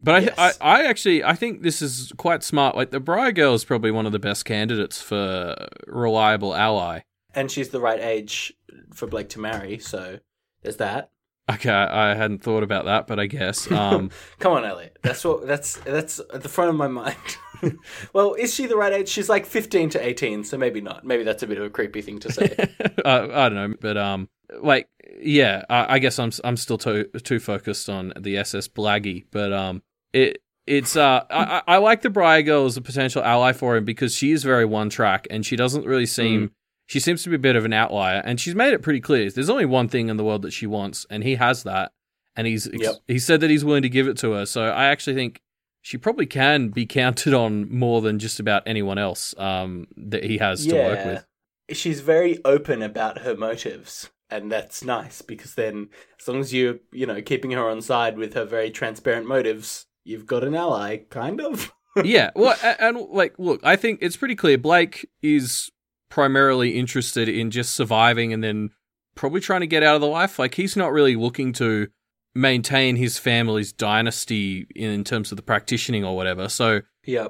But 0.02 0.16
I, 0.16 0.20
Yes. 0.20 0.58
I, 0.62 0.82
I 0.82 0.84
actually, 0.86 1.24
I 1.24 1.34
think 1.34 1.64
this 1.64 1.82
is 1.82 2.14
quite 2.18 2.44
smart. 2.44 2.76
Like 2.76 2.92
the 2.92 3.00
Briar 3.00 3.32
Girl 3.32 3.54
is 3.54 3.66
probably 3.66 3.92
one 3.92 4.06
of 4.06 4.12
the 4.12 4.20
best 4.20 4.46
candidates 4.46 5.02
for 5.02 5.56
reliable 5.88 6.54
ally. 6.56 7.02
And 7.34 7.52
she's 7.52 7.70
the 7.70 7.80
right 7.80 8.00
age 8.00 8.54
for 8.94 9.08
Blake 9.08 9.30
to 9.30 9.40
marry, 9.40 9.80
so 9.80 10.20
there's 10.62 10.78
that. 10.78 11.12
Okay, 11.50 11.72
I 11.72 12.14
hadn't 12.14 12.44
thought 12.44 12.64
about 12.64 12.86
that, 12.86 13.08
but 13.08 13.20
I 13.20 13.28
guess. 13.28 13.70
Um, 13.78 14.12
Come 14.40 14.54
on, 14.54 14.66
Elliot. 14.66 14.98
That's 15.02 15.24
what 15.24 15.48
that's 15.48 15.78
that's 15.78 16.20
at 16.34 16.42
the 16.44 16.50
front 16.50 16.70
of 16.72 16.76
my 16.76 16.88
mind. 16.88 17.16
well, 18.14 18.34
is 18.34 18.54
she 18.54 18.66
the 18.66 18.76
right 18.76 18.92
age? 18.92 19.08
She's 19.08 19.30
like 19.30 19.46
fifteen 19.46 19.90
to 19.92 20.06
eighteen, 20.06 20.44
so 20.44 20.58
maybe 20.58 20.82
not. 20.82 21.06
Maybe 21.06 21.24
that's 21.24 21.44
a 21.44 21.48
bit 21.48 21.58
of 21.58 21.64
a 21.64 21.70
creepy 21.70 22.02
thing 22.02 22.20
to 22.20 22.32
say. 22.32 22.54
uh, 23.06 23.28
I 23.32 23.50
don't 23.50 23.56
know, 23.56 23.74
but 23.80 23.98
um, 23.98 24.30
like, 24.62 24.90
yeah, 25.22 25.64
I, 25.70 25.96
I 25.96 26.00
guess 26.00 26.20
I'm 26.20 26.32
I'm 26.44 26.58
still 26.58 26.78
too 26.78 27.06
too 27.24 27.40
focused 27.40 27.90
on 27.90 28.14
the 28.20 28.38
SS 28.38 28.68
Blaggy, 28.68 29.26
but 29.32 29.54
um, 29.54 29.82
it 30.14 30.42
it's 30.66 30.96
uh, 30.96 31.24
I, 31.30 31.62
I 31.68 31.78
like 31.78 32.02
the 32.02 32.10
Briar 32.10 32.42
Girl 32.42 32.66
as 32.66 32.78
a 32.78 32.82
potential 32.82 33.24
ally 33.24 33.54
for 33.54 33.78
him 33.78 33.86
because 33.86 34.14
she 34.14 34.32
is 34.32 34.44
very 34.44 34.66
one 34.66 34.90
track 34.90 35.26
and 35.30 35.46
she 35.46 35.56
doesn't 35.56 35.86
really 35.86 36.06
seem. 36.06 36.52
She 36.90 37.02
seems 37.02 37.22
to 37.24 37.30
be 37.30 37.36
a 37.36 37.40
bit 37.40 37.58
of 37.58 37.66
an 37.66 37.74
outlier, 37.74 38.22
and 38.24 38.40
she's 38.40 38.56
made 38.56 38.74
it 38.74 38.82
pretty 38.82 39.02
clear. 39.02 39.30
There's 39.30 39.50
only 39.50 39.66
one 39.66 39.90
thing 39.90 40.08
in 40.08 40.16
the 40.16 40.24
world 40.24 40.44
that 40.44 40.52
she 40.52 40.66
wants, 40.68 41.06
and 41.10 41.22
he 41.22 41.36
has 41.36 41.64
that, 41.64 41.92
and 42.36 42.48
he's 42.48 42.70
Yep. 42.72 42.96
he 43.08 43.20
said 43.20 43.42
that 43.42 43.50
he's 43.50 43.66
willing 43.66 43.82
to 43.82 43.90
give 43.90 44.08
it 44.08 44.18
to 44.20 44.32
her. 44.32 44.46
So 44.46 44.64
I 44.64 44.86
actually 44.86 45.16
think 45.16 45.42
she 45.82 45.98
probably 45.98 46.26
can 46.26 46.70
be 46.70 46.86
counted 46.86 47.34
on 47.34 47.70
more 47.74 48.02
than 48.02 48.20
just 48.20 48.40
about 48.40 48.64
anyone 48.66 48.98
else 48.98 49.34
um, 49.38 49.88
that 49.96 50.24
he 50.24 50.38
has 50.38 50.66
to 50.66 50.76
work 50.76 51.06
with. 51.06 51.78
She's 51.78 52.00
very 52.00 52.40
open 52.46 52.82
about 52.82 53.20
her 53.20 53.36
motives, 53.36 54.10
and 54.30 54.52
that's 54.52 54.84
nice 54.84 55.22
because 55.22 55.56
then, 55.56 55.90
as 56.20 56.28
long 56.28 56.40
as 56.40 56.54
you're, 56.54 56.80
you 56.92 57.06
know, 57.06 57.22
keeping 57.22 57.52
her 57.52 57.70
on 57.70 57.82
side 57.82 58.18
with 58.18 58.34
her 58.34 58.46
very 58.46 58.72
transparent 58.72 59.28
motives, 59.28 59.86
you've 60.04 60.26
got 60.26 60.44
an 60.44 60.56
ally, 60.56 60.98
kind 61.10 61.42
of. 61.42 61.72
yeah, 62.04 62.32
well, 62.36 62.58
a- 62.64 62.84
and, 62.84 62.98
like, 63.10 63.36
look, 63.38 63.62
I 63.64 63.76
think 63.76 64.00
it's 64.02 64.18
pretty 64.18 64.36
clear. 64.36 64.58
Blake 64.58 65.10
is 65.22 65.70
primarily 66.10 66.78
interested 66.78 67.28
in 67.30 67.52
just 67.52 67.74
surviving 67.74 68.34
and 68.34 68.44
then 68.44 68.70
probably 69.16 69.42
trying 69.42 69.62
to 69.62 69.68
get 69.68 69.84
out 69.84 69.96
of 69.96 70.02
the 70.02 70.08
life. 70.08 70.38
Like, 70.40 70.56
he's 70.56 70.76
not 70.76 70.92
really 70.92 71.16
looking 71.16 71.54
to 71.54 71.88
maintain 72.36 72.96
his 72.98 73.18
family's 73.18 73.74
dynasty 73.74 74.68
in, 74.76 74.92
in 74.92 75.04
terms 75.04 75.32
of 75.32 75.38
the 75.38 75.42
practicing 75.42 76.04
or 76.06 76.16
whatever. 76.16 76.50
So, 76.50 76.82
yeah 77.06 77.30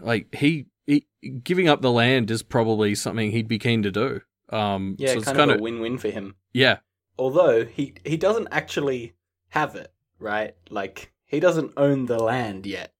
like, 0.00 0.34
he, 0.34 0.66
he 0.86 1.06
giving 1.42 1.68
up 1.68 1.82
the 1.82 1.92
land 1.92 2.30
is 2.30 2.42
probably 2.42 2.94
something 2.94 3.30
he'd 3.30 3.48
be 3.48 3.58
keen 3.58 3.82
to 3.82 3.90
do. 3.90 4.20
Um, 4.50 4.96
Yeah, 4.98 5.12
so 5.12 5.18
it's 5.18 5.26
kind, 5.26 5.50
of 5.50 5.56
of 5.56 5.60
a 5.60 5.62
win-win 5.62 5.98
for 5.98 6.08
him. 6.10 6.36
yeah, 6.52 6.78
Although 7.18 7.64
he 7.64 7.94
he 8.04 8.16
doesn't 8.16 8.48
actually 8.50 9.14
have 9.50 9.74
it, 9.74 9.92
right? 10.18 10.54
Like 10.70 11.12
he 11.26 11.40
doesn't 11.40 11.72
own 11.76 12.06
the 12.06 12.18
land 12.18 12.64
yet. 12.66 12.92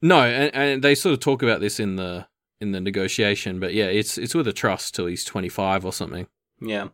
no, 0.00 0.20
and, 0.20 0.54
and 0.54 0.82
they 0.82 0.94
sort 0.94 1.12
of 1.12 1.20
talk 1.20 1.42
about 1.42 1.60
this 1.60 1.80
in 1.80 1.96
the 1.96 2.26
in 2.60 2.72
the 2.72 2.80
negotiation, 2.80 3.58
but 3.60 3.74
yeah, 3.74 3.86
it's 3.86 4.16
it's 4.16 4.34
with 4.34 4.46
a 4.48 4.52
trust 4.52 4.94
till 4.94 5.06
he's 5.06 5.24
twenty 5.24 5.48
five 5.48 5.84
or 5.84 5.92
something. 5.92 6.26
Yeah. 6.60 6.88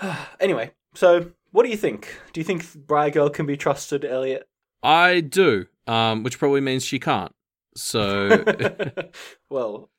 anyway, 0.40 0.72
so 0.94 1.32
what 1.52 1.62
do 1.64 1.70
you 1.70 1.76
think? 1.76 2.20
Do 2.32 2.40
you 2.40 2.44
think 2.44 2.74
Briar 2.86 3.10
Girl 3.10 3.30
can 3.30 3.46
be 3.46 3.56
trusted, 3.56 4.04
Elliot? 4.04 4.46
I 4.82 5.20
do, 5.20 5.66
um, 5.86 6.22
which 6.22 6.38
probably 6.38 6.60
means 6.60 6.84
she 6.84 6.98
can't. 6.98 7.34
So 7.74 8.44
well, 9.50 9.90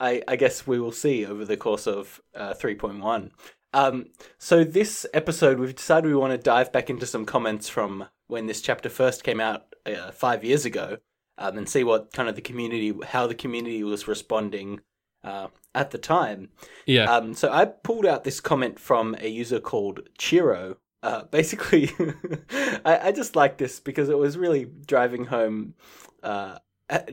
I 0.00 0.22
I 0.26 0.36
guess 0.36 0.66
we 0.66 0.80
will 0.80 0.92
see 0.92 1.26
over 1.26 1.44
the 1.44 1.56
course 1.56 1.86
of 1.86 2.20
uh, 2.34 2.54
three 2.54 2.74
point 2.74 3.00
one. 3.00 3.32
Um, 3.72 4.06
so 4.38 4.62
this 4.62 5.04
episode, 5.12 5.58
we've 5.58 5.74
decided 5.74 6.06
we 6.08 6.14
want 6.14 6.30
to 6.30 6.38
dive 6.38 6.72
back 6.72 6.90
into 6.90 7.06
some 7.06 7.24
comments 7.26 7.68
from 7.68 8.06
when 8.28 8.46
this 8.46 8.62
chapter 8.62 8.88
first 8.88 9.24
came 9.24 9.40
out 9.40 9.74
uh, 9.84 10.12
five 10.12 10.44
years 10.44 10.64
ago, 10.64 10.98
um, 11.38 11.58
and 11.58 11.68
see 11.68 11.82
what 11.82 12.12
kind 12.12 12.28
of 12.28 12.36
the 12.36 12.40
community, 12.40 12.94
how 13.06 13.26
the 13.26 13.34
community 13.34 13.82
was 13.82 14.06
responding 14.06 14.80
uh, 15.24 15.48
at 15.74 15.90
the 15.90 15.98
time. 15.98 16.50
yeah, 16.86 17.10
Um, 17.12 17.34
so 17.34 17.50
I 17.50 17.64
pulled 17.64 18.06
out 18.06 18.24
this 18.24 18.40
comment 18.40 18.78
from 18.78 19.16
a 19.20 19.28
user 19.28 19.58
called 19.58 20.08
Chiro. 20.18 20.76
Uh, 21.02 21.24
basically, 21.24 21.90
I, 22.84 23.08
I 23.08 23.12
just 23.12 23.34
like 23.34 23.58
this 23.58 23.80
because 23.80 24.08
it 24.08 24.16
was 24.18 24.38
really 24.38 24.66
driving 24.86 25.24
home 25.26 25.74
uh, 26.22 26.58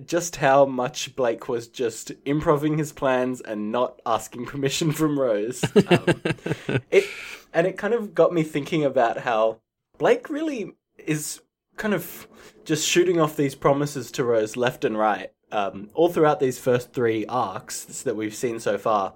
just 0.06 0.38
how 0.38 0.66
much 0.66 1.16
Blake 1.16 1.48
was 1.48 1.68
just 1.68 2.12
improving 2.26 2.78
his 2.78 2.92
plans 2.92 3.42
and 3.42 3.72
not 3.72 4.02
asking 4.06 4.46
permission 4.48 4.92
from 4.92 5.20
Rose. 5.20 5.64
Um, 5.88 6.06
it 6.92 7.06
and 7.54 7.68
it 7.68 7.78
kind 7.78 7.94
of 7.94 8.14
got 8.16 8.34
me 8.34 8.44
thinking 8.44 8.86
about 8.86 9.20
how 9.20 9.60
Blake 9.98 10.30
really 10.30 10.74
is 10.98 11.42
kind 11.78 11.94
of 11.94 12.28
just 12.64 12.88
shooting 12.88 13.20
off 13.20 13.36
these 13.36 13.56
promises 13.56 14.12
to 14.12 14.24
Rose 14.24 14.56
left 14.56 14.86
and 14.86 14.98
right, 14.98 15.32
um, 15.52 15.90
all 15.94 16.10
throughout 16.10 16.40
these 16.40 16.60
first 16.60 16.94
three 16.94 17.26
arcs 17.26 18.04
that 18.04 18.16
we've 18.16 18.36
seen 18.36 18.60
so 18.60 18.78
far. 18.78 19.14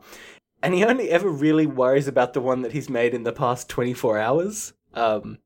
And 0.62 0.74
he 0.74 0.84
only 0.84 1.10
ever 1.12 1.30
really 1.30 1.68
worries 1.68 2.08
about 2.08 2.34
the 2.34 2.41
one 2.41 2.62
that 2.63 2.72
he's 2.72 2.89
made 2.89 3.13
in 3.13 3.24
the 3.24 3.32
past 3.32 3.70
24 3.70 4.18
hours. 4.18 4.74
Um, 4.94 5.39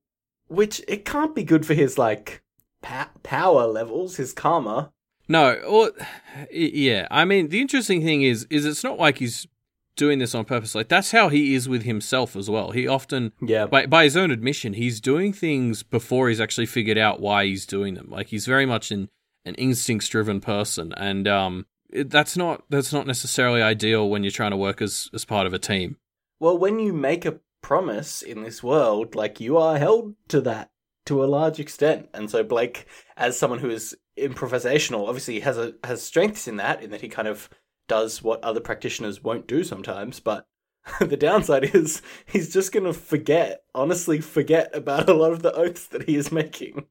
which 0.47 0.81
it 0.87 1.05
can't 1.05 1.35
be 1.35 1.43
good 1.43 1.65
for 1.65 1.73
his, 1.73 1.97
like, 1.97 2.41
pa- 2.81 3.11
power 3.23 3.67
levels, 3.67 4.17
his 4.17 4.33
karma. 4.33 4.91
No, 5.29 5.53
or 5.53 5.91
yeah. 6.51 7.07
I 7.11 7.23
mean, 7.23 7.49
the 7.49 7.61
interesting 7.61 8.03
thing 8.03 8.23
is, 8.23 8.45
is 8.49 8.65
it's 8.65 8.83
not 8.83 8.97
like 8.97 9.19
he's 9.19 9.47
doing 9.95 10.17
this 10.19 10.33
on 10.33 10.43
purpose. 10.45 10.73
Like 10.75 10.87
that's 10.89 11.11
how 11.11 11.29
he 11.29 11.53
is 11.53 11.69
with 11.69 11.83
himself 11.83 12.35
as 12.35 12.49
well. 12.49 12.71
He 12.71 12.87
often, 12.87 13.31
Yeah. 13.41 13.67
by 13.67 13.85
by 13.85 14.05
his 14.05 14.17
own 14.17 14.31
admission, 14.31 14.73
he's 14.73 14.99
doing 14.99 15.31
things 15.31 15.83
before 15.83 16.29
he's 16.29 16.41
actually 16.41 16.65
figured 16.65 16.97
out 16.97 17.19
why 17.21 17.45
he's 17.45 17.65
doing 17.65 17.93
them. 17.93 18.07
Like 18.09 18.27
he's 18.27 18.45
very 18.45 18.65
much 18.65 18.91
an 18.91 19.09
an 19.45 19.55
instincts 19.55 20.07
driven 20.09 20.41
person, 20.41 20.93
and 20.97 21.27
um, 21.27 21.65
it, 21.91 22.09
that's 22.09 22.35
not 22.35 22.63
that's 22.69 22.91
not 22.91 23.05
necessarily 23.07 23.61
ideal 23.61 24.09
when 24.09 24.23
you're 24.23 24.31
trying 24.31 24.51
to 24.51 24.57
work 24.57 24.81
as 24.81 25.09
as 25.13 25.25
part 25.25 25.45
of 25.47 25.53
a 25.53 25.59
team. 25.59 25.97
Well, 26.39 26.57
when 26.57 26.79
you 26.79 26.91
make 26.93 27.25
a 27.25 27.39
promise 27.61 28.21
in 28.21 28.41
this 28.43 28.63
world, 28.63 29.13
like 29.15 29.39
you 29.39 29.57
are 29.57 29.77
held 29.77 30.15
to 30.29 30.41
that 30.41 30.71
to 31.05 31.23
a 31.23 31.25
large 31.27 31.59
extent. 31.59 32.07
And 32.13 32.29
so 32.31 32.43
Blake, 32.43 32.85
as 33.17 33.37
someone 33.37 33.59
who 33.59 33.69
is 33.69 33.95
improvisational, 34.21 35.07
obviously 35.07 35.39
has 35.41 35.57
a 35.57 35.73
has 35.83 36.01
strengths 36.03 36.47
in 36.47 36.57
that, 36.57 36.81
in 36.83 36.91
that 36.91 37.01
he 37.01 37.09
kind 37.09 37.27
of 37.27 37.49
does 37.87 38.21
what 38.21 38.43
other 38.43 38.59
practitioners 38.59 39.23
won't 39.23 39.47
do 39.47 39.63
sometimes. 39.63 40.19
But 40.19 40.45
the 40.99 41.17
downside 41.17 41.75
is 41.75 42.01
he's 42.25 42.51
just 42.53 42.71
gonna 42.71 42.93
forget, 42.93 43.63
honestly 43.73 44.21
forget 44.21 44.69
about 44.75 45.09
a 45.09 45.13
lot 45.13 45.31
of 45.31 45.41
the 45.41 45.53
oaths 45.53 45.87
that 45.87 46.03
he 46.03 46.15
is 46.15 46.31
making. 46.31 46.85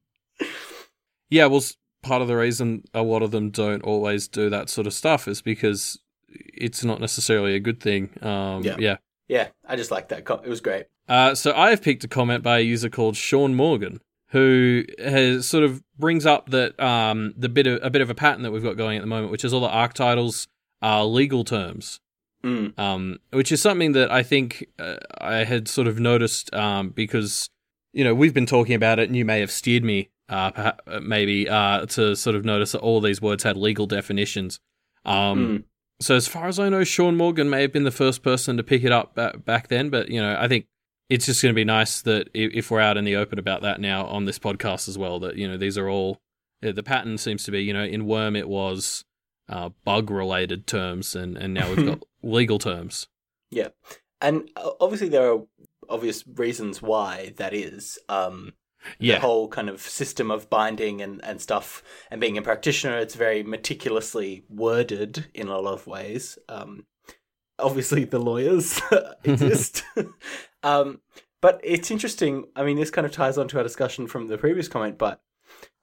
Yeah, 1.29 1.45
well, 1.45 1.63
part 2.01 2.21
of 2.21 2.27
the 2.27 2.35
reason 2.37 2.83
a 2.93 3.01
lot 3.03 3.21
of 3.21 3.31
them 3.31 3.49
don't 3.49 3.83
always 3.83 4.27
do 4.27 4.49
that 4.49 4.69
sort 4.69 4.87
of 4.87 4.93
stuff 4.93 5.27
is 5.27 5.41
because 5.41 5.99
it's 6.27 6.83
not 6.83 6.99
necessarily 6.99 7.55
a 7.55 7.59
good 7.59 7.79
thing. 7.79 8.09
Um, 8.21 8.63
Yeah. 8.63 8.75
yeah. 8.79 8.97
Yeah, 9.27 9.49
I 9.67 9.75
just 9.75 9.91
like 9.91 10.09
that. 10.09 10.27
It 10.27 10.49
was 10.49 10.59
great. 10.59 10.87
Uh, 11.07 11.35
so 11.35 11.53
I 11.55 11.69
have 11.69 11.83
picked 11.83 12.03
a 12.03 12.07
comment 12.07 12.43
by 12.43 12.57
a 12.59 12.61
user 12.61 12.89
called 12.89 13.15
Sean 13.15 13.53
Morgan, 13.53 13.99
who 14.29 14.83
has 14.99 15.47
sort 15.47 15.63
of 15.63 15.81
brings 15.97 16.25
up 16.25 16.49
that 16.51 16.79
um, 16.79 17.33
the 17.37 17.49
bit 17.49 17.67
of 17.67 17.79
a 17.83 17.89
bit 17.89 18.01
of 18.01 18.09
a 18.09 18.15
pattern 18.15 18.43
that 18.43 18.51
we've 18.51 18.63
got 18.63 18.77
going 18.77 18.97
at 18.97 19.01
the 19.01 19.07
moment, 19.07 19.31
which 19.31 19.43
is 19.43 19.53
all 19.53 19.61
the 19.61 19.67
arc 19.67 19.93
titles 19.93 20.47
are 20.81 21.03
legal 21.05 21.43
terms, 21.43 21.99
Mm. 22.43 22.77
um, 22.79 23.19
which 23.31 23.51
is 23.51 23.61
something 23.61 23.91
that 23.93 24.09
I 24.11 24.23
think 24.23 24.65
uh, 24.79 24.95
I 25.19 25.43
had 25.43 25.67
sort 25.67 25.87
of 25.87 25.99
noticed 25.99 26.53
um, 26.53 26.89
because 26.91 27.49
you 27.91 28.03
know 28.03 28.13
we've 28.15 28.33
been 28.33 28.45
talking 28.45 28.75
about 28.75 28.97
it, 28.99 29.09
and 29.09 29.15
you 29.17 29.25
may 29.25 29.39
have 29.41 29.51
steered 29.51 29.83
me 29.83 30.09
uh, 30.29 30.51
perhaps, 30.51 30.83
maybe 31.01 31.49
uh, 31.49 31.85
to 31.87 32.15
sort 32.15 32.35
of 32.35 32.45
notice 32.45 32.71
that 32.73 32.79
all 32.79 33.01
these 33.01 33.21
words 33.21 33.43
had 33.43 33.57
legal 33.57 33.87
definitions. 33.87 34.59
Um, 35.05 35.39
Mm. 35.39 35.63
so 36.01 36.15
as 36.15 36.27
far 36.27 36.47
as 36.47 36.59
I 36.59 36.69
know, 36.69 36.83
Sean 36.83 37.17
Morgan 37.17 37.49
may 37.49 37.61
have 37.63 37.73
been 37.73 37.83
the 37.83 37.91
first 37.91 38.21
person 38.23 38.55
to 38.57 38.63
pick 38.63 38.83
it 38.83 38.91
up 38.91 39.15
ba- 39.15 39.37
back 39.43 39.67
then, 39.69 39.89
but 39.89 40.09
you 40.09 40.21
know, 40.21 40.37
I 40.39 40.47
think 40.47 40.67
it's 41.09 41.25
just 41.25 41.41
going 41.41 41.53
to 41.53 41.55
be 41.55 41.65
nice 41.65 42.01
that 42.01 42.29
if 42.33 42.69
we're 42.69 42.79
out 42.79 42.97
in 42.97 43.03
the 43.03 43.15
open 43.15 43.39
about 43.39 43.61
that 43.63 43.81
now 43.81 44.05
on 44.05 44.25
this 44.25 44.39
podcast 44.39 44.87
as 44.87 44.97
well, 44.97 45.19
that 45.19 45.35
you 45.35 45.47
know 45.47 45.57
these 45.57 45.77
are 45.77 45.89
all 45.89 46.21
the 46.61 46.83
pattern 46.83 47.17
seems 47.17 47.43
to 47.45 47.51
be 47.51 47.63
you 47.63 47.73
know 47.73 47.83
in 47.83 48.05
Worm 48.05 48.35
it 48.35 48.47
was 48.47 49.05
uh, 49.49 49.69
bug 49.83 50.11
related 50.11 50.67
terms, 50.67 51.15
and 51.15 51.37
and 51.37 51.53
now 51.53 51.69
we've 51.69 51.85
got 51.99 52.03
legal 52.21 52.59
terms. 52.59 53.07
Yeah, 53.49 53.69
and 54.21 54.49
uh, 54.55 54.71
obviously 54.79 55.09
there 55.09 55.31
are 55.31 55.41
obvious 55.89 56.23
reasons 56.27 56.81
why 56.81 57.33
that 57.37 57.53
is. 57.53 57.97
Um, 58.07 58.53
the 58.99 59.15
whole 59.15 59.49
kind 59.49 59.67
of 59.67 59.81
system 59.81 60.31
of 60.31 60.49
binding 60.49 61.01
and, 61.01 61.23
and 61.25 61.41
stuff 61.41 61.83
and 62.09 62.21
being 62.21 62.37
a 62.37 62.41
practitioner 62.41 62.97
it's 62.97 63.13
very 63.13 63.43
meticulously 63.43 64.45
worded 64.47 65.27
in 65.33 65.49
a 65.49 65.59
lot 65.59 65.73
of 65.73 65.85
ways 65.85 66.37
um, 66.47 66.85
obviously 67.59 68.05
the 68.05 68.19
lawyers 68.19 68.79
exist 69.25 69.83
um, 70.63 70.99
but 71.41 71.59
it's 71.63 71.91
interesting 71.91 72.45
i 72.55 72.63
mean 72.63 72.77
this 72.77 72.91
kind 72.91 73.05
of 73.05 73.11
ties 73.11 73.37
on 73.37 73.47
to 73.47 73.57
our 73.57 73.63
discussion 73.63 74.07
from 74.07 74.27
the 74.27 74.37
previous 74.37 74.67
comment 74.67 74.97
but 74.97 75.21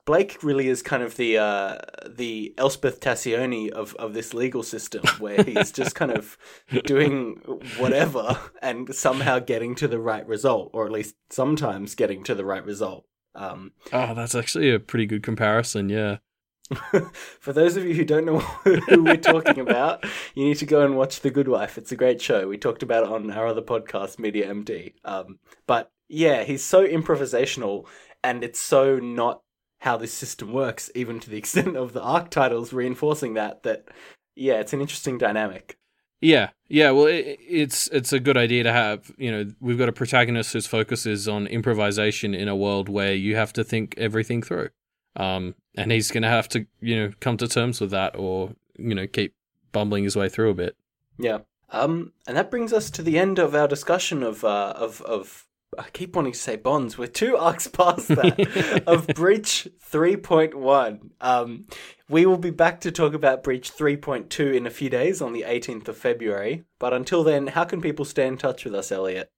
blake 0.07 0.43
really 0.43 0.69
is 0.69 0.83
kind 0.83 1.03
of 1.03 1.17
the 1.17 1.37
uh, 1.37 1.77
the 2.09 2.55
Elsbeth 2.57 3.01
Tascioni 3.01 3.69
of, 3.71 3.95
of 3.97 4.15
this 4.15 4.33
legal 4.33 4.63
system 4.63 5.03
where 5.19 5.43
he's 5.43 5.71
just 5.71 5.95
kind 5.95 6.13
of 6.13 6.39
doing 6.85 7.35
whatever 7.77 8.39
and 8.63 8.95
somehow 8.95 9.39
getting 9.39 9.75
to 9.75 9.89
the 9.89 9.99
right 9.99 10.27
result, 10.27 10.71
or 10.73 10.87
at 10.87 10.93
least 10.93 11.17
sometimes 11.29 11.95
getting 11.95 12.25
to 12.25 12.35
the 12.35 12.45
right 12.45 12.65
result. 12.65 13.05
Um, 13.35 13.73
Oh, 13.93 14.15
that's 14.15 14.35
actually 14.35 14.71
a 14.73 14.81
pretty 14.81 15.05
good 15.07 15.23
comparison. 15.23 15.91
Yeah. 15.91 16.19
for 17.41 17.53
those 17.53 17.77
of 17.77 17.85
you 17.85 17.95
who 17.95 18.05
don't 18.05 18.27
know 18.27 18.39
who 18.65 19.05
we're 19.05 19.17
talking 19.17 19.61
about, 19.61 20.05
you 20.35 20.45
need 20.45 20.59
to 20.59 20.67
go 20.67 20.85
and 20.85 20.97
watch 20.97 21.21
The 21.21 21.31
Good 21.31 21.49
Wife. 21.49 21.79
It's 21.79 21.93
a 21.93 21.97
great 21.97 22.21
show. 22.21 22.49
We 22.49 22.59
talked 22.59 22.83
about 22.83 23.05
it 23.05 23.11
on 23.11 23.31
our 23.31 23.47
other 23.47 23.63
podcast, 23.63 24.19
Media 24.19 24.53
MD. 24.53 24.95
Um, 25.05 25.39
but 25.67 25.91
yeah, 26.09 26.45
he's 26.45 26.65
so 26.65 26.87
improvisational, 26.87 27.87
and 28.23 28.43
it's 28.43 28.61
so 28.61 28.99
not 28.99 29.43
how 29.81 29.97
this 29.97 30.13
system 30.13 30.53
works, 30.53 30.91
even 30.95 31.21
to 31.21 31.31
the 31.31 31.37
extent 31.39 31.77
of 31.77 31.93
the 31.93 32.03
arc 32.03 32.31
titles 32.31 32.73
reinforcing 32.73 33.35
that. 33.35 33.63
That 33.63 33.89
yeah, 34.35 34.55
it's 34.55 34.73
an 34.73 34.81
interesting 34.81 35.19
dynamic. 35.19 35.79
Yeah, 36.21 36.51
yeah. 36.69 36.91
Well, 36.93 37.07
it, 37.07 37.39
it's 37.47 37.89
it's 37.89 38.13
a 38.13 38.21
good 38.21 38.37
idea 38.37 38.65
to 38.65 38.73
have. 38.73 39.13
You 39.19 39.31
know, 39.31 39.53
we've 39.61 39.79
got 39.79 39.89
a 39.89 39.93
protagonist 39.93 40.53
whose 40.53 40.67
focus 40.67 41.07
is 41.07 41.29
on 41.29 41.47
improvisation 41.47 42.35
in 42.35 42.49
a 42.49 42.57
world 42.57 42.89
where 42.89 43.15
you 43.15 43.37
have 43.37 43.53
to 43.55 43.65
think 43.65 43.95
everything 43.99 44.43
through. 44.43 44.71
Um, 45.17 45.55
and 45.77 45.91
he's 45.91 46.11
going 46.11 46.23
to 46.23 46.29
have 46.29 46.49
to, 46.51 46.67
you 46.81 46.97
know, 46.97 47.13
come 47.21 47.37
to 47.39 47.49
terms 47.49 47.81
with 47.81 47.91
that, 47.91 48.17
or 48.17 48.55
you 48.79 48.95
know, 48.95 49.07
keep 49.07 49.35
bumbling 49.73 50.05
his 50.05 50.17
way 50.17 50.29
through 50.29 50.51
a 50.51 50.55
bit. 50.55 50.77
Yeah. 51.19 51.39
Um, 51.71 52.13
and 52.27 52.37
that 52.37 52.51
brings 52.51 52.73
us 52.73 52.91
to 52.91 53.03
the 53.03 53.19
end 53.19 53.39
of 53.39 53.55
our 53.55 53.69
discussion 53.69 54.23
of 54.23 54.45
uh, 54.45 54.75
of 54.77 55.03
of. 55.03 55.45
I 55.79 55.91
keep 55.93 56.15
wanting 56.15 56.33
to 56.33 56.39
say 56.39 56.57
bonds. 56.57 56.97
We're 56.97 57.09
two 57.09 57.37
arcs 57.49 57.67
past 57.67 58.09
that 58.09 58.85
of 58.87 59.07
Breach 59.09 59.69
three 59.81 60.17
point 60.17 60.55
one. 60.55 61.11
Um, 61.21 61.67
we 62.09 62.25
will 62.25 62.39
be 62.39 62.51
back 62.51 62.81
to 62.83 62.93
talk 62.93 63.15
about 63.15 63.43
Breach 63.43 63.71
three 63.71 63.97
point 63.97 64.31
two 64.31 64.53
in 64.53 64.67
a 64.67 64.71
few 64.71 64.89
days 64.89 65.21
on 65.21 65.33
the 65.33 65.45
eighteenth 65.45 65.89
of 65.89 65.97
February. 65.97 66.65
But 66.79 66.93
until 66.93 67.25
then, 67.25 67.49
how 67.49 67.65
can 67.65 67.81
people 67.81 68.05
stay 68.05 68.27
in 68.27 68.39
touch 68.39 68.65
with 68.65 68.75
us, 68.75 68.93
Elliot? 68.93 69.31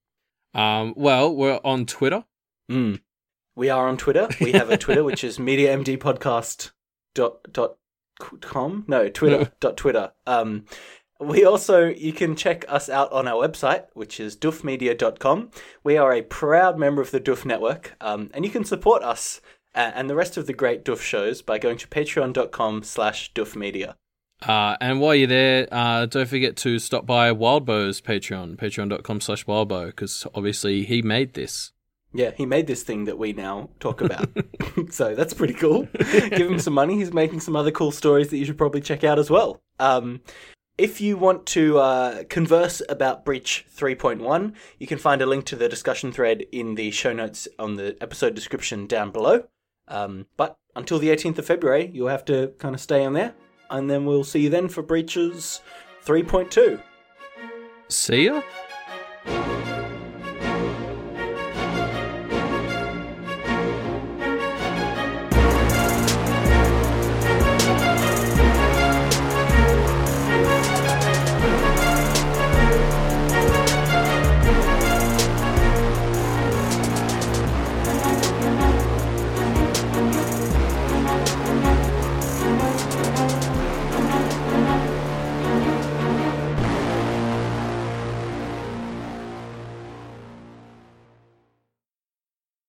Um, 0.53 0.93
well, 0.95 1.33
we're 1.35 1.59
on 1.63 1.85
Twitter. 1.85 2.25
Mm. 2.69 3.01
We 3.59 3.69
are 3.69 3.89
on 3.89 3.97
Twitter. 3.97 4.29
We 4.39 4.53
have 4.53 4.69
a 4.69 4.77
Twitter 4.77 5.03
which 5.03 5.21
is 5.21 5.37
mediamdpodcast 5.37 6.71
dot 7.13 7.39
dot 7.51 7.75
com. 8.41 8.85
No, 8.87 9.09
Twitter 9.09 9.51
dot 9.59 9.75
Twitter. 9.75 10.13
Um, 10.25 10.63
we 11.19 11.43
also 11.43 11.87
you 11.87 12.13
can 12.13 12.37
check 12.37 12.63
us 12.69 12.87
out 12.87 13.11
on 13.11 13.27
our 13.27 13.45
website, 13.45 13.87
which 13.91 14.17
is 14.17 14.37
doofmedia.com. 14.37 15.51
We 15.83 15.97
are 15.97 16.13
a 16.13 16.21
proud 16.21 16.79
member 16.79 17.01
of 17.01 17.11
the 17.11 17.19
Doof 17.19 17.43
Network, 17.43 17.97
um, 17.99 18.31
and 18.33 18.45
you 18.45 18.51
can 18.51 18.63
support 18.63 19.03
us 19.03 19.41
and 19.75 20.09
the 20.09 20.15
rest 20.15 20.37
of 20.37 20.47
the 20.47 20.53
great 20.53 20.85
Doof 20.85 21.01
shows 21.01 21.41
by 21.41 21.57
going 21.57 21.77
to 21.79 21.87
patreon.com 21.89 22.83
slash 22.83 23.33
doofmedia. 23.33 23.95
Uh, 24.41 24.77
and 24.79 25.01
while 25.01 25.13
you're 25.13 25.27
there, 25.27 25.67
uh, 25.69 26.05
don't 26.05 26.29
forget 26.29 26.55
to 26.55 26.79
stop 26.79 27.05
by 27.05 27.33
Wildbow's 27.33 27.99
Patreon, 27.99 28.55
patreon.com 28.55 29.19
slash 29.19 29.43
wildbow, 29.43 29.87
because 29.87 30.25
obviously 30.33 30.85
he 30.85 31.01
made 31.01 31.33
this. 31.33 31.73
Yeah, 32.13 32.31
he 32.35 32.45
made 32.45 32.67
this 32.67 32.83
thing 32.83 33.05
that 33.05 33.17
we 33.17 33.33
now 33.33 33.69
talk 33.79 34.01
about. 34.07 34.29
so 34.89 35.15
that's 35.15 35.33
pretty 35.33 35.53
cool. 35.53 35.87
Give 35.93 36.51
him 36.51 36.59
some 36.59 36.73
money. 36.73 36.95
He's 36.95 37.13
making 37.13 37.39
some 37.39 37.55
other 37.55 37.71
cool 37.71 37.91
stories 37.91 38.29
that 38.29 38.37
you 38.37 38.45
should 38.45 38.57
probably 38.57 38.81
check 38.81 39.03
out 39.03 39.19
as 39.19 39.29
well. 39.29 39.61
Um, 39.79 40.21
if 40.77 41.01
you 41.01 41.17
want 41.17 41.45
to 41.47 41.77
uh, 41.77 42.23
converse 42.29 42.81
about 42.87 43.25
Breach 43.25 43.65
3.1, 43.75 44.53
you 44.79 44.87
can 44.87 44.97
find 44.97 45.21
a 45.21 45.25
link 45.25 45.45
to 45.47 45.57
the 45.57 45.67
discussion 45.67 46.11
thread 46.13 46.45
in 46.53 46.75
the 46.75 46.89
show 46.91 47.11
notes 47.11 47.49
on 47.59 47.75
the 47.75 47.97
episode 47.99 48.33
description 48.33 48.87
down 48.87 49.11
below. 49.11 49.43
Um, 49.89 50.27
but 50.37 50.57
until 50.75 50.97
the 50.97 51.09
18th 51.09 51.39
of 51.39 51.45
February, 51.45 51.91
you'll 51.93 52.07
have 52.07 52.23
to 52.25 52.53
kind 52.59 52.73
of 52.73 52.79
stay 52.79 53.03
on 53.03 53.13
there. 53.13 53.33
And 53.69 53.89
then 53.89 54.05
we'll 54.05 54.23
see 54.23 54.39
you 54.41 54.49
then 54.49 54.69
for 54.69 54.81
Breaches 54.81 55.59
3.2. 56.05 56.81
See 57.89 58.25
ya? 58.25 58.41